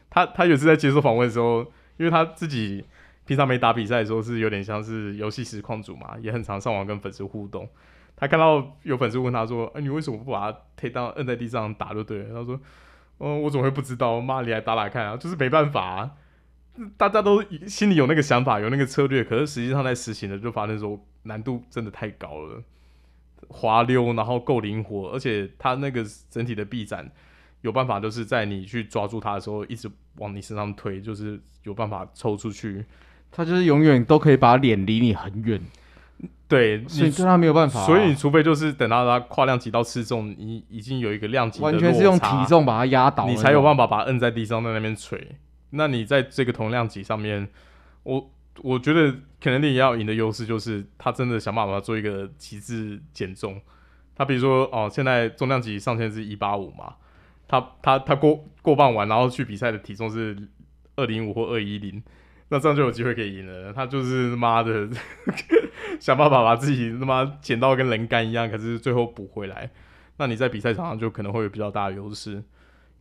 [0.10, 1.62] 他他有次在接受访问的时候，
[1.98, 2.84] 因为他自己
[3.26, 7.68] 平常没打比赛的时候是有点像是游戏实况主嘛，也很常上网跟粉丝互动。
[8.16, 12.60] 他看到有粉丝问他说：“哎、你为什么不把他推到摁在地上打就对了？”他说
[13.20, 14.22] ：“嗯、我怎么会不知道？
[14.22, 15.18] 妈，你来打打看啊！
[15.18, 16.12] 就是没办法啊，
[16.98, 22.62] 大家都心里有那个想法，有那个策略，可是实际上在实行的就发现说难度真的太高了。”
[23.50, 27.10] 滑溜，然后够灵活，而且他那个整体的臂展
[27.62, 32.84] 有办法，就是在你去抓住他的时候，一直往你身上推，就是有办法抽出去。
[33.32, 35.62] 他就是永远都可以把脸离你很远。
[36.48, 37.86] 对，所以对他没有办法、啊。
[37.86, 45.36] 所以你除非就是等到他跨量级到刺重，你已经有一个量级完全是用体重把他压倒，你才有办法把他摁在地上，在那边锤。
[45.72, 47.48] 那你在这个同量级上面，
[48.04, 48.30] 我。
[48.64, 53.62] 我觉得可能你要赢的优势就是他真的想办法做一个极致减重。
[54.16, 56.96] 他比如说哦，现在重量级上限是一八五嘛，
[57.48, 60.36] 他他他过过磅完，然后去比赛的体重是
[60.96, 62.02] 二零五或二一零，
[62.50, 63.74] 那这样就有机会可以赢了。
[63.74, 64.88] 他就是妈的
[66.00, 69.70] 想办法把自己他妈减到跟人干一样，可是最后补回来。
[70.18, 72.44] 那你在比赛场上就可能会有比较大的优势，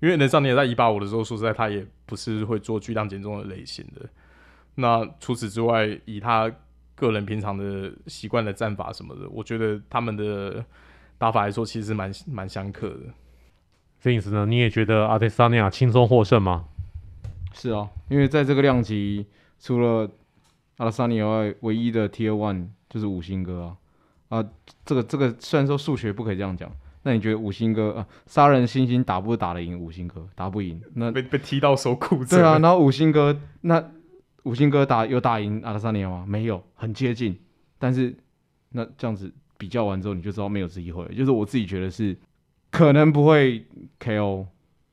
[0.00, 4.06] 因为能上年在一八五的时候，说实在他也不是会做巨量减重的类型的。
[4.74, 6.52] 那除此之外，以他
[6.94, 10.64] 个人平常的习惯的战法什么的，我觉得他们的
[11.16, 13.00] 打法来说，其实蛮蛮相克的。
[13.98, 16.66] 这意思呢，你也觉得阿德萨尼亚轻松获胜吗？
[17.58, 19.26] 是啊，因为在这个量级，
[19.58, 20.10] 除了
[20.76, 24.48] 阿拉萨尼以外，唯一的 Tier One 就是五星哥啊啊，
[24.84, 26.70] 这个这个虽然说数学不可以这样讲，
[27.02, 30.28] 那你觉得五星哥啊，杀人星星打不打得赢五星哥？
[30.34, 32.36] 打不赢，那被被踢到手骨折。
[32.36, 33.92] 对啊，然后五星哥那。
[34.44, 36.24] 五星哥打有打赢阿拉萨尼亚吗？
[36.24, 37.36] 没有，很接近。
[37.80, 38.16] 但是
[38.68, 41.04] 那这样子比较完之后，你就知道没有机会。
[41.16, 42.16] 就是我自己觉得是
[42.70, 43.66] 可能不会
[43.98, 44.46] KO，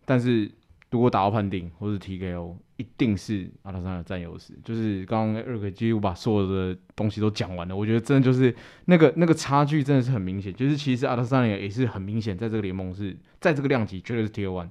[0.05, 0.51] 但是
[0.93, 4.53] 如果打到判定或是 TKO，一定是阿德萨尼亚占优势。
[4.63, 10.53] 就是刚刚二哥几乎把所有的东西都讲完了，我觉得真的就是那个那个差距真的是很明显。
[10.53, 14.69] 就是其实阿德萨尼亚也是很明显，在这个联盟是在这个量级绝对是 T L one，。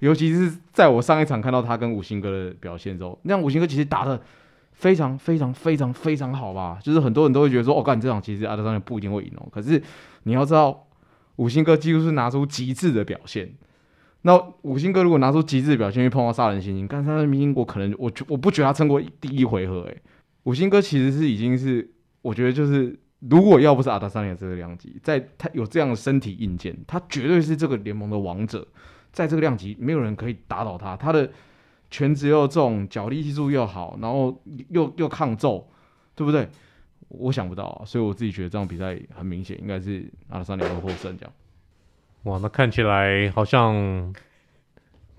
[0.00, 4.20] 尤其是在我上一场看到他跟五星哥的表现之后，那五星哥其实打得
[4.72, 6.80] 非常非常非常非常好吧？
[6.82, 9.46] 就是很多人都会觉得说，哦，干，这场其实阿德桑也不一定会赢哦。
[9.52, 9.80] 可是
[10.24, 10.88] 你要知道，
[11.36, 13.52] 五星哥几乎是拿出极致的表现。
[14.22, 19.80] 那五星哥如果拿出极致表现，去碰到杀人猩猩，但是他的明星我可能我我不觉得他撑过第一回合。
[19.82, 20.02] 诶，
[20.42, 21.90] 五星哥其实是已经是，
[22.22, 28.66] 我觉得就是，如果要不是阿德桑尼这个量级，在他有这样的身体硬件，他绝对是这个联盟的王者。
[29.12, 30.96] 在这个量级，没有人可以打倒他。
[30.96, 31.28] 他的
[31.90, 35.68] 拳质又重，脚力技术又好，然后又又抗揍，
[36.14, 36.48] 对不对？
[37.08, 41.32] 我想不到啊，所以我自己觉得这场比赛很明显应该是阿德萨尼亚获胜这样。
[42.24, 44.14] 哇，那看起来好像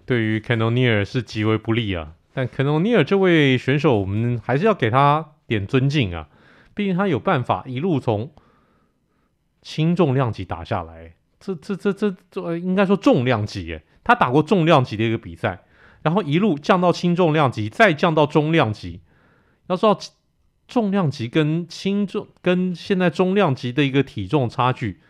[0.05, 2.13] 对于 Canoeer 是极为不利啊。
[2.33, 6.29] 但 Canoeer 这位选手，我们还是要给他点尊敬啊，
[6.73, 8.31] 毕竟他有办法一路从
[9.61, 11.13] 轻重量级打下来。
[11.39, 15.63] 这这这这这应该说重量级耶，他打过重量级的一个比赛，
[16.03, 19.01] 然后一路降到轻重量级，再降到中量级。
[19.67, 19.97] 要知道
[20.67, 25.01] 重量级跟轻重跟现在中量级的一个体重差距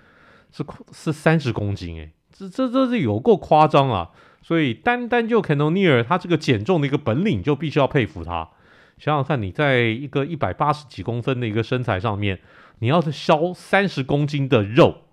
[0.52, 4.12] 是是三十公斤诶，这这这是有够夸张啊！
[4.42, 8.50] 所以单单就 Canonier 他这个减重的一个本领就必须要佩服他。
[8.98, 12.40] 想想看，你在一个一百八十几公分的一个身材上面，
[12.80, 15.04] 你要是削三十公斤的肉。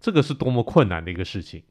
[0.00, 1.62] 这个是多么困难的一个事情，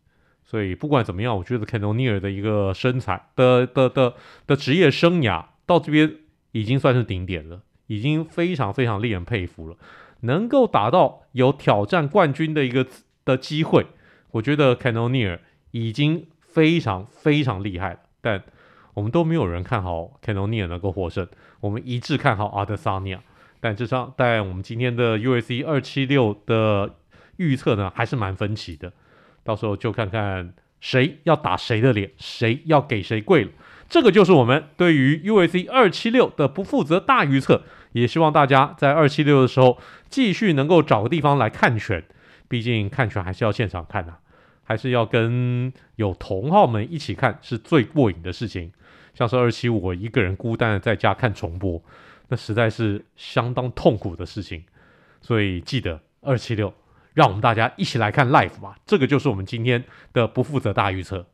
[0.46, 4.14] 所以不管怎么样，我觉得 Canonier 的一个身材的的的
[4.48, 6.16] 的职业生涯到这边
[6.54, 9.76] 已经算是顶点了，已经非常非常令人佩服了。
[10.22, 12.88] 能够打到有挑战冠军的一个
[13.26, 13.88] 的机会，
[14.32, 15.40] 我觉得 Canonier
[15.72, 18.00] 已经非常非常厉害了。
[18.22, 18.44] 但
[18.94, 21.28] 我们都没有人看好 Canonier 能够获胜，
[21.60, 23.20] 我们一致看好 Adesanya。
[23.60, 26.96] 但这场在我们今天的 UFC 二七六的
[27.38, 28.92] 预测呢，还是蛮分歧的。
[29.44, 33.52] 到时候就看看谁要打谁的脸，谁要给谁跪了。
[33.92, 37.64] 这个就是我们对于 UFC 二七六的不负责大预测。
[37.92, 39.78] 也希望大家在二七六的时候
[40.08, 42.02] 继续能够找个地方来看拳，
[42.48, 44.20] 毕竟看拳还是要现场看呐、啊，
[44.64, 48.72] 还是要跟有同好们一起看是最过瘾的事情。
[49.14, 51.84] 像是二七五，我一个人孤单的在家看重播，
[52.30, 54.64] 那实在是相当痛苦的事情。
[55.20, 56.74] 所以记得二七六，
[57.14, 58.78] 让我们大家一起来看 live 吧。
[58.86, 61.28] 这个就是我们今天的不负责大预测。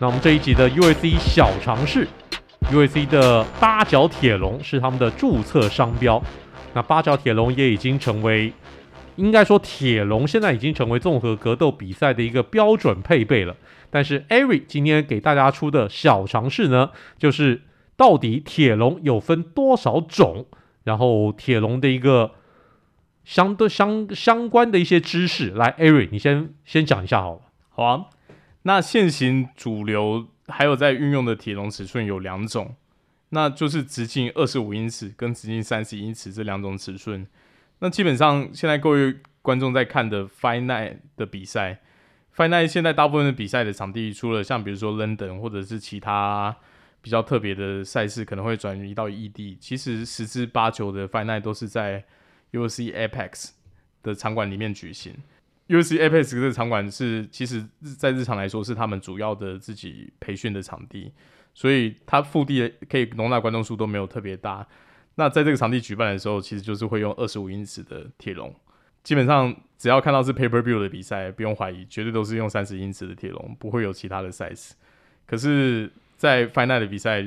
[0.00, 2.06] 那我们这一集的 UAC 小尝试
[2.70, 6.22] ，UAC 的八角铁笼是他们的注册商标。
[6.72, 8.52] 那八角铁笼也已经成为，
[9.16, 13.56] 应该说铁笼现在已经成为综合格斗比赛的一个标准配备了。
[13.90, 17.62] 但是 Ari 今天给大家出的小尝试呢，就是
[17.96, 20.46] 到底铁笼有分多少种，
[20.84, 22.30] 然后铁笼的一个
[23.24, 25.50] 相对相相关的一些知识。
[25.50, 27.40] 来，Ari，你先先讲一下好了。
[27.70, 28.04] 好啊。
[28.62, 32.74] 那现行主流还有在运用的铁笼尺寸有两种，
[33.30, 37.26] 那就是直径二十五英尺跟直径三十英尺这两种尺寸。
[37.78, 41.80] 那基本上现在各位观众在看的 Fight Night 的比赛
[42.36, 46.56] ，Fight Night 现在大部分的比赛的场地，除了像比如说 London 或者是其他
[47.00, 52.04] 比较特别的赛事可能会转移到异地，其实十之八九的 Fight Night 都是在
[52.52, 53.50] UFC Apex
[54.02, 55.14] 的场馆里面举行。
[55.68, 57.64] UFC Apex 这个场馆是，其实
[57.98, 61.12] 在日常来说是他们主要的自己培训的场地，
[61.54, 64.66] 所以它腹地可以容纳观众数都没有特别大。
[65.16, 68.54] 那在这个场地举办的时候，其实就是会用二十五英尺的铁笼。
[69.02, 74.72] 基本上只要看到是 Paper View 的比赛，不用怀疑，绝对都是用三十英尺的铁笼，不会有其他的 size。
[75.26, 77.22] 可是，在 Final 的比赛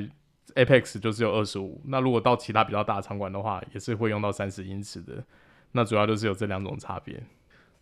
[0.54, 1.80] ，Apex 就只有二十五。
[1.86, 5.24] 那如果到其他比较大场馆的话，也是会用到三十英尺的。
[5.72, 7.22] 那主要就是有这两种差别。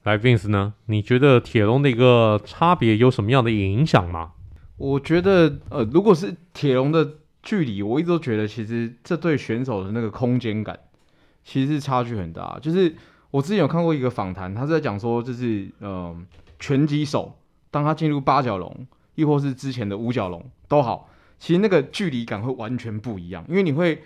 [0.05, 0.73] 来，Vince 呢？
[0.87, 4.33] 你觉得铁笼的一个差别有什么样的影响吗？
[4.79, 7.07] 我觉得，呃，如果是铁笼的
[7.43, 10.79] 距离，我一直都觉得，其实这对选手的那个空间感，
[11.45, 12.59] 其实是差距很大。
[12.63, 12.97] 就是
[13.31, 16.17] 我之前有看过一个访谈，他是在讲说，就是呃，
[16.59, 17.37] 拳击手
[17.71, 18.87] 当他进入八角笼，
[19.17, 24.03] 亦或是之前的五角笼都好，其实那个距离感会完全不一样，因为你会。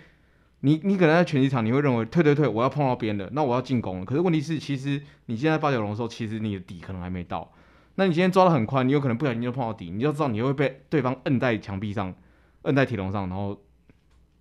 [0.65, 4.05] 你你可能在拳击场，你会认为退退退，我要碰到边了，那我要进攻了。
[4.05, 7.51] 可是问题是，其实你现在八角笼的时候，其实你的底可能还没到。
[7.97, 12.11] 那你今天抓得很宽，你有可能不小心就碰到底，你就知道你会被对方摁在墙壁上，
[12.63, 13.61] 摁在铁笼上，然后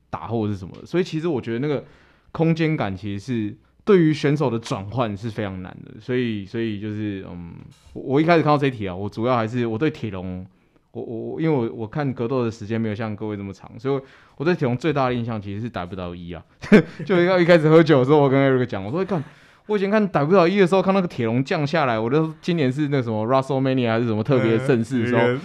[0.09, 0.87] 打或者是什么的。
[0.87, 1.85] 所以其实我觉得那个
[2.33, 6.01] 空间感其实是对于选手的转换是非常难的。
[6.01, 7.53] 所以所以就是嗯，
[7.93, 10.47] 我一开始看到这一题啊，我主要还是我对铁笼。
[10.94, 14.00] 我我因为我我看格斗的时间没有像各位这么长，所以
[14.37, 16.42] 我对铁笼最大的印象其实是 W 到一啊，
[17.04, 19.22] 就要一开始喝酒的时候，我跟 Eric 讲，我说看，
[19.66, 25.40] 我以前看 W 到一的时候，看那个铁笼降下来，我都今年是那什么 WrestleMania 还是什么特别盛世的时候，嗯、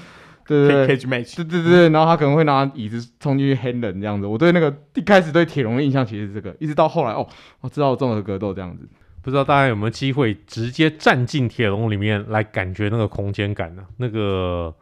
[0.46, 7.28] 对 对对，对对对，然后他可能会拿椅子冲进去 hand 人这样子，我对那个一开始对铁笼的印象其实是这个，一直到后来哦，
[7.62, 8.88] 我知道综合格斗这样子，
[9.24, 13.90] 不知道大家有没有机会直接站进铁笼里面来感觉那个空间感呢、啊？
[13.98, 14.74] 那个。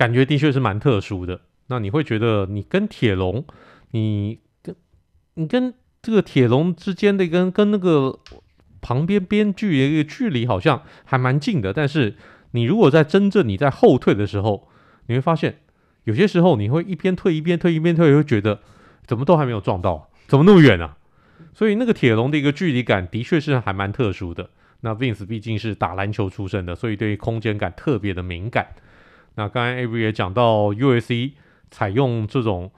[0.00, 1.42] 感觉的确是蛮特殊的。
[1.66, 3.44] 那你会觉得你跟铁笼，
[3.90, 4.74] 你跟
[5.34, 8.18] 你跟这个铁笼之间的跟跟那个
[8.80, 11.74] 旁边边距的一个距离好像还蛮近的。
[11.74, 12.16] 但是
[12.52, 14.70] 你如果在真正你在后退的时候，
[15.08, 15.60] 你会发现
[16.04, 18.60] 有些时候你会一边退一边退一边退，会觉得
[19.04, 20.96] 怎么都还没有撞到，怎么那么远啊？
[21.52, 24.48] 所以那个铁笼的一个距离感的确是还蛮特殊的。
[24.80, 28.66] 那 Vince 毕竟是打篮球出身的，所以对于空间感特别的敏感。
[29.36, 31.32] 那刚才 Avery 也讲到 USC
[31.70, 32.70] 采用这种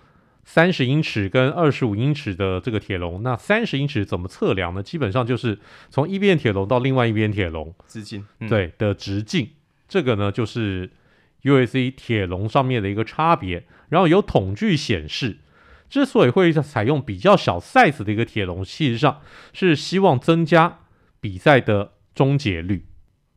[0.45, 3.23] 三十英尺跟二十五英尺的这个铁笼。
[3.23, 4.83] 那三十英尺怎么测量呢？
[4.83, 9.49] 基本上就是从一边铁笼到另外一边铁笼直径，嗯、对的直径。
[9.89, 10.91] 这个呢就是
[11.43, 13.64] USC 铁笼上面的一个差别。
[13.89, 15.39] 然后有统计显示，
[15.89, 19.20] 之所以会采用比较小 size 的一个铁笼，事实上
[19.53, 20.81] 是希望增加
[21.20, 22.85] 比赛的终结率，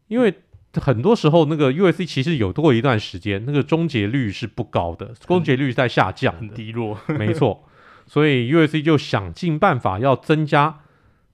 [0.07, 0.33] 因为。
[0.81, 6.99] 很多时候，那个 U.S.C 其实有过一段时间，那个终结率是不高的，终结率在下降，很低落。
[7.17, 7.67] 没错，
[8.07, 10.81] 所以 UFC 就想尽办法要增加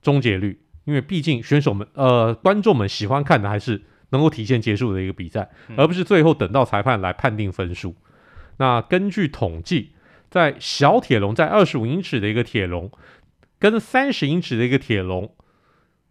[0.01, 7.95] 终结率，因为毕竟选手们、呃观众们喜欢看的还是能够提前结束的一个比赛，而不是最后等到裁判来判定分数。
[8.57, 9.91] 那根据统计，
[10.29, 12.91] 在小铁笼，在二十五英尺的一个铁笼
[13.57, 15.33] 跟三十英尺的一个铁笼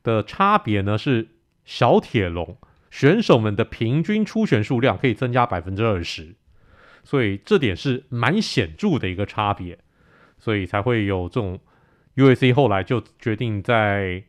[0.02, 1.28] 的差别呢是
[1.64, 2.56] 小铁龙
[2.90, 6.34] 选手们的平均出拳数量可以增加百分之二十，
[7.04, 9.78] 所以这点是蛮显著的一个差别，
[10.38, 11.58] 所以才会有这种
[12.16, 14.24] UAC 后来就决定在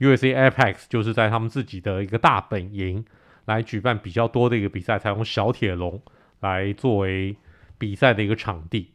[0.00, 3.04] UAC Apex 就是在他们自己的一个大本营
[3.44, 6.02] 来举办比较多的一个比赛，采用小铁笼
[6.40, 7.36] 来作为
[7.78, 8.90] 比赛的一个场地。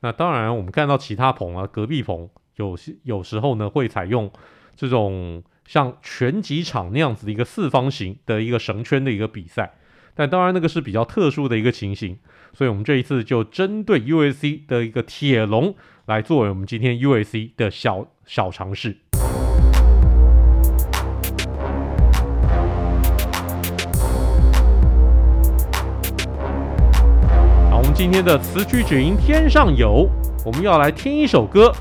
[0.00, 4.30] 那当然，我们看到其他棚啊，隔壁棚有些有时候呢会采用
[4.76, 5.42] 这种
[5.72, 9.72] 像拳击场那样子的一个四方形的一个绳圈的一个比赛，
[10.14, 12.18] 但当然那个是比较特殊的一个情形，
[12.52, 18.98] 所以我们这一次就针对 UFC 的一个铁笼来作为我们今天 UFC 的小小尝试。
[27.70, 30.06] 我们今天的词曲只应天上有，
[30.44, 31.72] 我们要来听一首歌。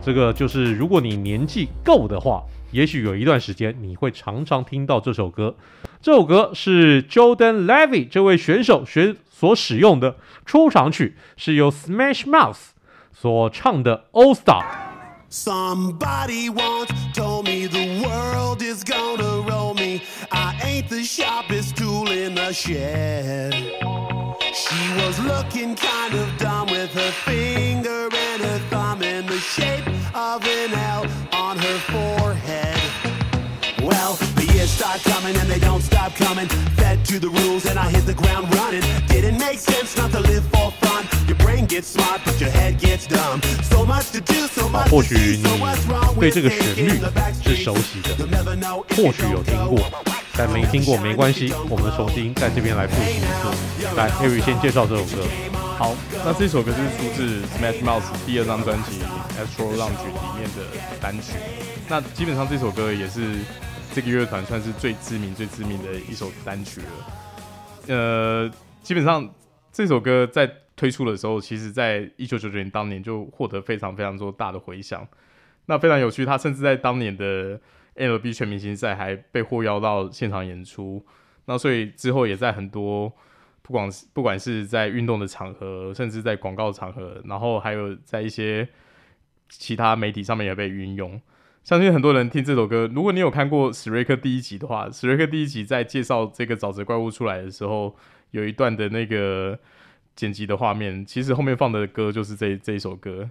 [0.00, 2.42] 这个就是如果你年纪够的话，
[2.73, 5.55] 也许有一段时间你会常常听到这首歌。
[6.01, 12.69] 这首歌是 Jordan Levy 这位选手学所使用的出场曲，是由 Smash Mouth
[13.11, 20.01] 所唱的 All Star。Somebody once told me the world is gonna roll me.
[20.31, 23.53] I ain't the sharpest tool in the shed.
[24.51, 29.85] She was looking kind of dumb with her finger and her thumb in the shape
[30.15, 31.05] of an L
[34.94, 36.48] the years start coming and they don't stop coming.
[36.76, 38.82] Fed to the rules and I hit the ground running.
[39.08, 41.06] Didn't make sense not to live for fun.
[41.26, 43.40] Your brain gets smart, but your head gets dumb.
[43.62, 48.18] So much to do, so much to see, so what's wrong with thinking the backstreet?
[48.18, 49.84] You'll never know if you don't go.
[50.36, 53.94] 但没听过没关系，我们重新在这边来复习一次。
[53.94, 55.22] 来，Harry 先介绍这首歌。
[55.78, 58.98] 好，那这首歌是出自 Smash Mouth 第二张专辑
[59.38, 60.66] 《Astro Lounge》里面的
[61.00, 61.34] 单曲。
[61.88, 63.44] 那基本上这首歌也是
[63.94, 66.86] 这个乐团算是最知名、最知名的一首单曲了。
[67.86, 68.50] 呃，
[68.82, 69.32] 基本上
[69.70, 75.06] 这首歌在推出的时候，其实在一九九九年当年就获得非常非常多大的回响。
[75.66, 77.60] 那非常有趣，他甚至在当年的
[77.94, 81.06] MLB 全明星赛还被获邀到现场演出，
[81.44, 83.12] 那所以之后也在很多
[83.62, 88.68] 不管不管是在运动的场合，甚至在广告场合，然后还有在一些
[89.48, 91.20] 其他媒体上面也被运用。
[91.64, 97.96] 相信很多人听这首歌，如果你有看过史瑞克第一集的话，史瑞克第一集在介绍这个沼泽怪物出来的时候，
[98.32, 99.58] 有一段的那个
[100.14, 103.30] 剪辑的画面，其实后面放的歌就是这这一首歌。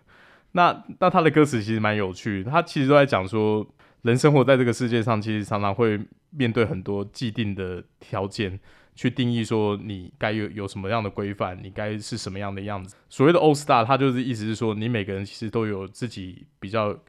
[0.54, 3.66] 那那他的歌词其实蛮有趣，他其实都在讲说。
[4.02, 5.98] 人生活在这个世界上，其实常常会
[6.32, 8.60] 面对很多既定的条件，
[8.94, 12.98] 去定义说你该有有什么样的规范，你该是什么样的样子。
[13.08, 17.00] 所谓的 Old Star，他就是意思是说，你每个人其实都有自己比较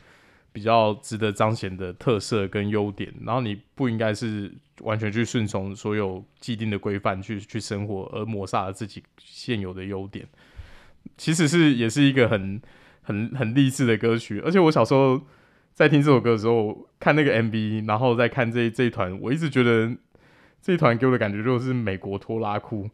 [0.55, 4.51] 比较值得彰显的特色跟优点，然后你不应该是
[4.83, 10.27] 完全去顺从所有既定的规范去去生活，而抹杀了自己现有的优点。
[11.19, 12.63] 其实是也是一个很
[13.03, 15.21] 很很励志的歌曲，而且我小时候。
[15.75, 19.93] 在听这首歌的时候，看那个 MV，然后再看这这一团，我一直觉得
[20.63, 22.89] 这一团给我的感觉就是美国拖拉库。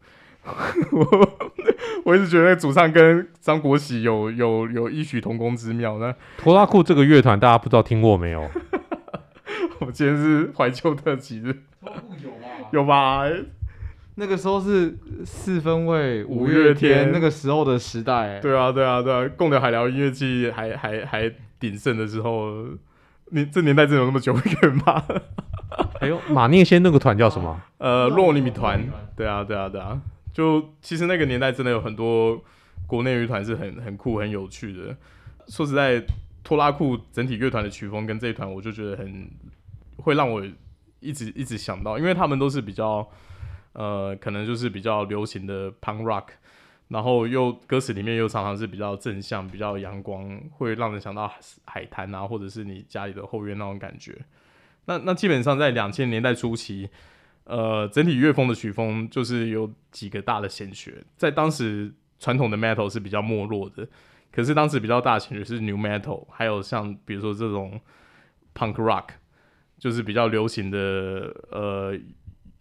[0.91, 1.50] 我
[2.03, 5.97] 我一直觉得那个主唱跟张国喜有有有异曲同工之妙。
[5.99, 8.49] 那拖拉库这个乐团，大家不知道听过没有？
[9.79, 12.47] 我今天是怀旧特辑，拖拉库有吗？
[12.71, 13.23] 有吧？
[14.15, 18.39] 那个时候是四分卫、五月天那个时候的时代。
[18.39, 21.31] 对啊，对啊，对啊，贡寮海聊音乐季还还还。
[21.61, 22.55] 鼎盛的时候，
[23.29, 25.03] 你这年代真有那么久远吗？
[26.01, 27.61] 还有马念先那个团叫什么？
[27.77, 28.83] 呃，洛尼米团。
[29.15, 30.01] 对啊，对啊，对啊。
[30.33, 32.43] 就其实那个年代真的有很多
[32.87, 34.95] 国内乐团是很很酷、很有趣的。
[35.47, 36.03] 说实在，
[36.43, 39.29] 拖拉库整体乐团的曲风跟这一团，我就觉得很
[39.97, 40.45] 会让我
[40.99, 43.07] 一直一直想到，因为他们都是比较
[43.73, 46.25] 呃，可能就是比较流行的 punk rock。
[46.87, 51.31] 然后又歌词里面又常常是比较正向、比较阳光，会让人想到
[51.63, 54.13] 海滩啊，或者是你家里的后院那种感觉。
[54.83, 56.89] 那那基本上在两千年代初期，
[57.45, 61.03] 呃，整体乐风的曲风就是有几个大的显学。
[61.17, 63.87] 在当时传统的 metal 是比较没落的，
[64.31, 67.79] 可是当时比较大的显学是 new metal，还有像比如说这种
[68.53, 69.07] punk rock，
[69.77, 71.97] 就是比较流行的呃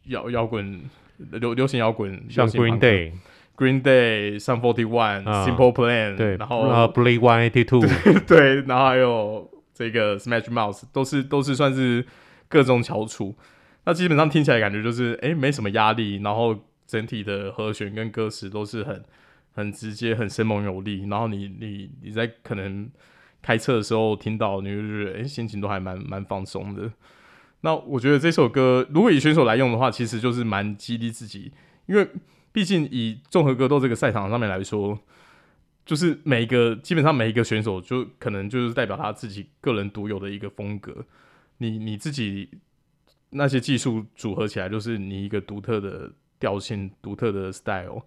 [0.04, 0.82] 摇摇滚
[1.18, 3.12] 流流行摇滚，像 Green Day。
[3.56, 12.02] Green Day、Sum 41、Simple Plan，对，然后呃，Blink-182， 对，然后还有这个 Smash Mouth，都是都是算是
[12.48, 13.36] 各种翘楚。
[13.84, 19.02] 那基本上听起来感觉就是，哎，没什么压力，然后整体的和弦跟歌词都是很
[19.52, 21.06] 很直接、很生猛有力。
[21.08, 22.90] 然后你你你在可能
[23.40, 26.92] 开车的时候听到，你就觉得，哎，心情都还蛮蛮放松的。
[27.62, 31.52] 那我觉得这首歌如果以选手来用的话，其实就是蛮激励自己，
[31.86, 32.06] 因为
[32.52, 34.98] 毕竟以综合格斗这个赛场上面来说，
[35.84, 41.04] 就是每一个基本上每一个选手就可能就是代表他自己个人独有的一个风格，
[41.58, 42.48] 你你自己
[43.30, 48.02] 那些技术组合起来，就是你一个独特的调性、独特的 style。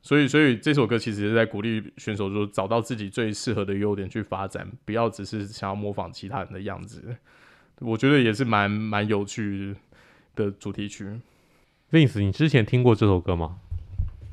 [0.00, 7.16] 所以，所以这首歌其实是在鼓励选手说，找到自己最适合的优点去发展，不要只是想要模仿其他人的样子。
[7.80, 9.74] 我觉得也是蛮蛮有趣
[10.36, 11.20] 的主题曲。
[11.90, 13.58] Vince，你之前听过这首歌吗？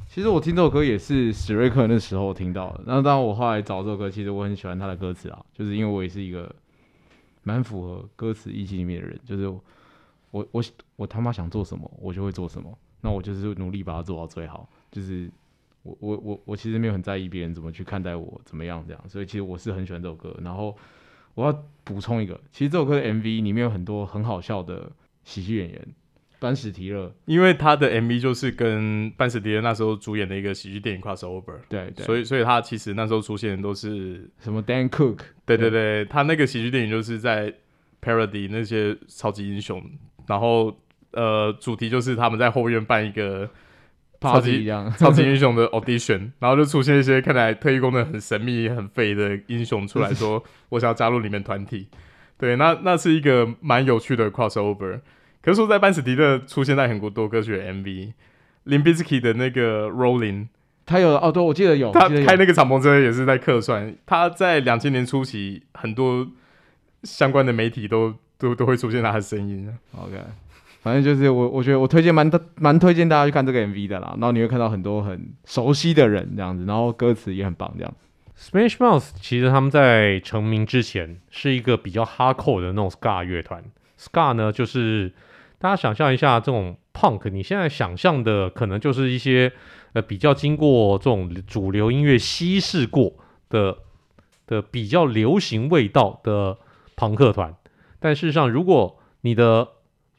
[0.07, 2.83] 其实我听这首歌也是史瑞克那时候听到的。
[2.85, 6.53] 然后当然我后来找这首歌，其实我很喜欢他的歌词啊，就是因为我也是一个
[7.43, 9.51] 蛮符合歌词意境里面的人，就是
[10.35, 10.63] 我我
[10.95, 12.77] 我他妈想做什么，我就会做什么。
[13.01, 14.69] 那我就是努力把它做到最好。
[14.91, 15.31] 就是
[15.83, 20.35] 我我我我其实没有很在意别人怎么去看待我怎么样这样，所以其实我是很喜欢这首歌。
[20.43, 20.77] 然后。
[21.35, 24.89] 我要补充一个，其实这首歌的 MV 里面有很多很好笑的
[25.25, 25.87] 喜剧演员，
[26.39, 37.53] 班史提勒，因为他的 MV 就是跟班史提勒那时候主演的一个喜剧电影 crossover，对对，所以所以他其实那时候出现的都是什么 Dan Cook，对对对，他那个喜剧电影就是在
[38.01, 39.83] parody 那些超级英雄，
[40.27, 40.77] 然后
[41.11, 43.49] 呃主题就是他们在后院办一个。
[44.21, 44.65] 超级
[44.97, 51.89] 超级英雄的 audition， 然后就出现一些看起来特异功能很神秘、很废的英雄出来说：“我想要加入你们团体。”
[52.39, 55.01] 对，那那是一个蛮有趣的 crossover。
[55.43, 58.13] 可是说在班史迪勒出现在很多歌曲的 MV，
[58.63, 60.47] 林比斯基的那个 Rolling，
[60.87, 63.95] 他有哦，对，我记得有，他开那个敞篷车也是在客串。
[64.07, 66.27] 他在两千年初期，很多
[67.03, 69.69] 相关的媒体都都都会出现他的声音。
[69.97, 70.17] OK。
[70.81, 74.09] 反正就是我，我觉得我推荐蛮蛮推荐大家去看这个 MV 的啦。
[74.19, 77.91] 然后你会看到很多很熟悉的人这样子，然后歌词也很棒这样。
[78.37, 83.63] Smash Mouth 其实他们在成名之前是一个比较 hardcore 的那种 ska 乐团。
[83.97, 85.11] ska 呢，就是
[85.57, 89.51] 大家想象一下这种 punk，你现在想象的可能就是一些
[89.93, 93.11] 呃比较经过这种主流音乐稀释过
[93.49, 93.75] 的
[94.45, 96.59] 的比较流行味道的
[96.95, 97.55] 朋克团。
[97.99, 99.67] 但事实上，如果你的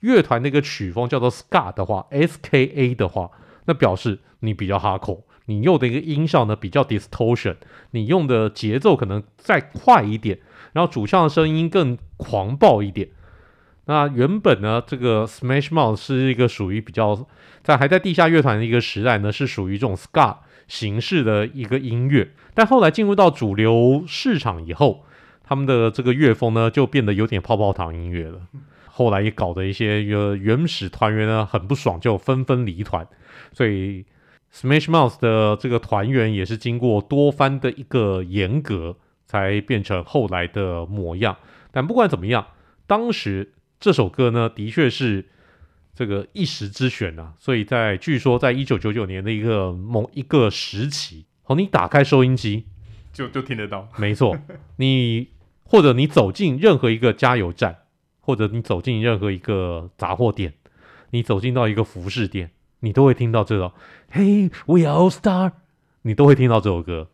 [0.00, 3.30] 乐团那个曲风叫做 ska 的话，S K A 的话，
[3.66, 7.56] 那表示你比较 hardcore，你用的一个音效呢比较 distortion，
[7.92, 10.38] 你用的节奏可能再快一点，
[10.72, 13.08] 然后主唱的声音更狂暴一点。
[13.86, 17.26] 那原本呢，这个 Smash Mouth 是一个属于比较
[17.62, 25.05] 在还在地下乐团的一个时代呢，是属于这种 ska 形式的一个音乐，但后来进入到主流市场以后，
[25.46, 28.40] 他们的这个乐风呢就变得有点泡泡糖音乐了。
[28.88, 33.06] 后来也搞得一些原原始团员呢很不爽，就纷纷离团。
[33.52, 34.04] 所以
[34.52, 41.36] Smash Mouth 的这个团员也是经过多番的一个严格，才变成后来的模样。
[41.70, 42.46] 但不管怎么样，
[42.86, 45.26] 当时这首歌呢的确是
[45.94, 47.34] 这个一时之选啊。
[47.38, 52.64] 所以在据说在一九九九年的一个某一个时期，哦，你打开收音机
[53.12, 53.86] 就就听得到。
[53.98, 54.34] 没错，
[54.76, 55.28] 你
[55.66, 57.78] 或者你走进任何一个加油站。
[58.20, 60.54] 或者你走进任何一个杂货店，
[61.10, 62.50] 你走进到一个服饰店，
[62.80, 63.72] 你都会听到这首
[64.12, 65.50] 《Hey We Are All Star》，
[66.02, 67.06] 你都会听到这首歌。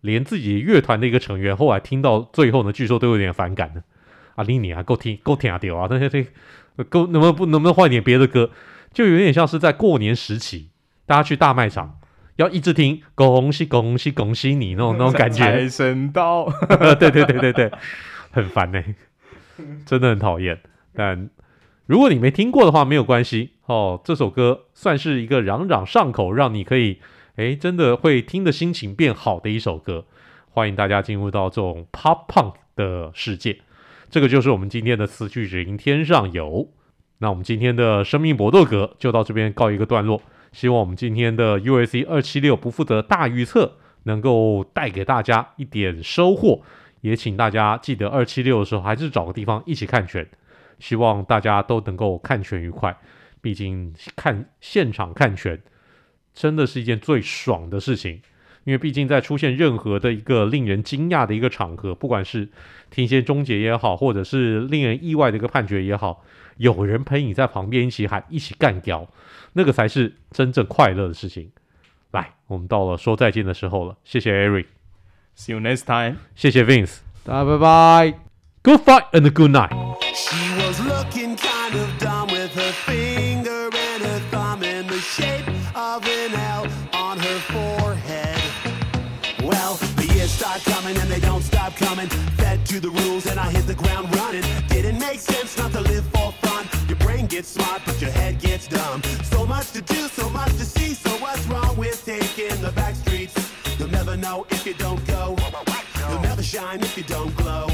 [0.00, 3.84] 连自己乐团的一个成员后来听到最后呢，据说都有点反感的。
[4.34, 5.86] 啊，你你还够听够听啊屌啊！
[5.88, 6.26] 那些这
[6.82, 8.50] 够能不能不能不能换点别的歌？
[8.92, 10.70] 就有点像是在过年时期，
[11.06, 12.00] 大家去大卖场
[12.36, 15.38] 要一直听恭喜恭喜恭喜你那种那种感觉。
[15.38, 16.46] 财神到，
[16.98, 17.72] 对对对对对，
[18.30, 18.94] 很烦呢、欸。
[19.86, 20.60] 真的很讨厌，
[20.94, 21.30] 但
[21.86, 23.98] 如果你没听过的话，没有关系哦。
[24.04, 27.00] 这首歌算是一个朗朗上口，让你可以
[27.36, 30.04] 诶真的会听的心情变好的一首歌。
[30.50, 33.60] 欢迎大家进入到这种 Pop Punk 的世界。
[34.10, 36.68] 这个就是我们今天的词句只应天上有。
[37.18, 40.20] 那我们今天的生命搏斗格就到这边告一个段落。
[40.52, 46.62] 希望我们今天的 UFC 二七六不负责大预测能够带给大家一点收获。
[47.02, 50.26] 也请大家记得二七六的时候，还是找个地方一起看拳。
[50.78, 52.96] 希望大家都能够看拳愉快。
[53.40, 55.60] 毕竟看现场看拳，
[56.34, 58.20] 真的是一件最爽的事情。
[58.64, 62.48] 因为毕竟在出现任何的一个令人惊讶的一个场合，不管是
[62.90, 66.24] 听先终结也好，或者是令人意外的一个判决也好，
[66.56, 69.06] 有人陪你在旁边一起喊，一起干掉，
[69.52, 71.50] 那个才是真正快乐的事情。
[72.12, 73.96] 来，我们到了说再见的时候了。
[74.04, 74.66] 谢谢 Eric。
[75.36, 76.16] See you next time。
[76.34, 78.18] 谢谢 Vince，大家拜拜。
[78.62, 79.70] Good fight and good night。
[80.14, 86.02] She was looking kind of dumb with her finger and her thumb in the shape of
[86.06, 88.40] an L on her forehead.
[89.42, 92.08] Well, the years start coming and they don't stop coming.
[92.38, 94.42] Fed to the rules and I hit the ground running.
[94.68, 95.85] Didn't make sense not to.
[97.36, 99.02] Gets smart, but your head gets dumb.
[99.24, 100.94] So much to do, so much to see.
[100.94, 103.34] So what's wrong with taking the back streets?
[103.78, 105.36] You'll never know if you don't go.
[106.08, 107.65] You'll never shine if you don't glow.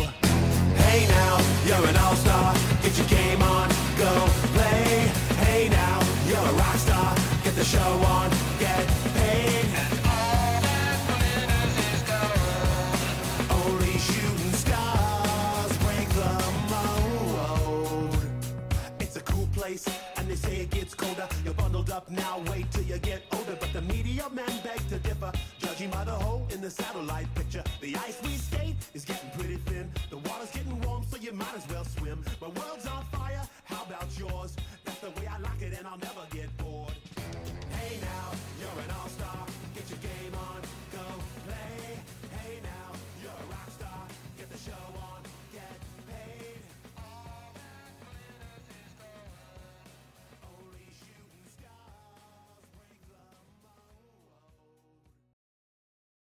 [22.12, 23.56] Now, wait till you get older.
[23.58, 27.64] But the media men beg to differ, judging by the hole in the satellite picture.
[27.80, 28.31] The ice we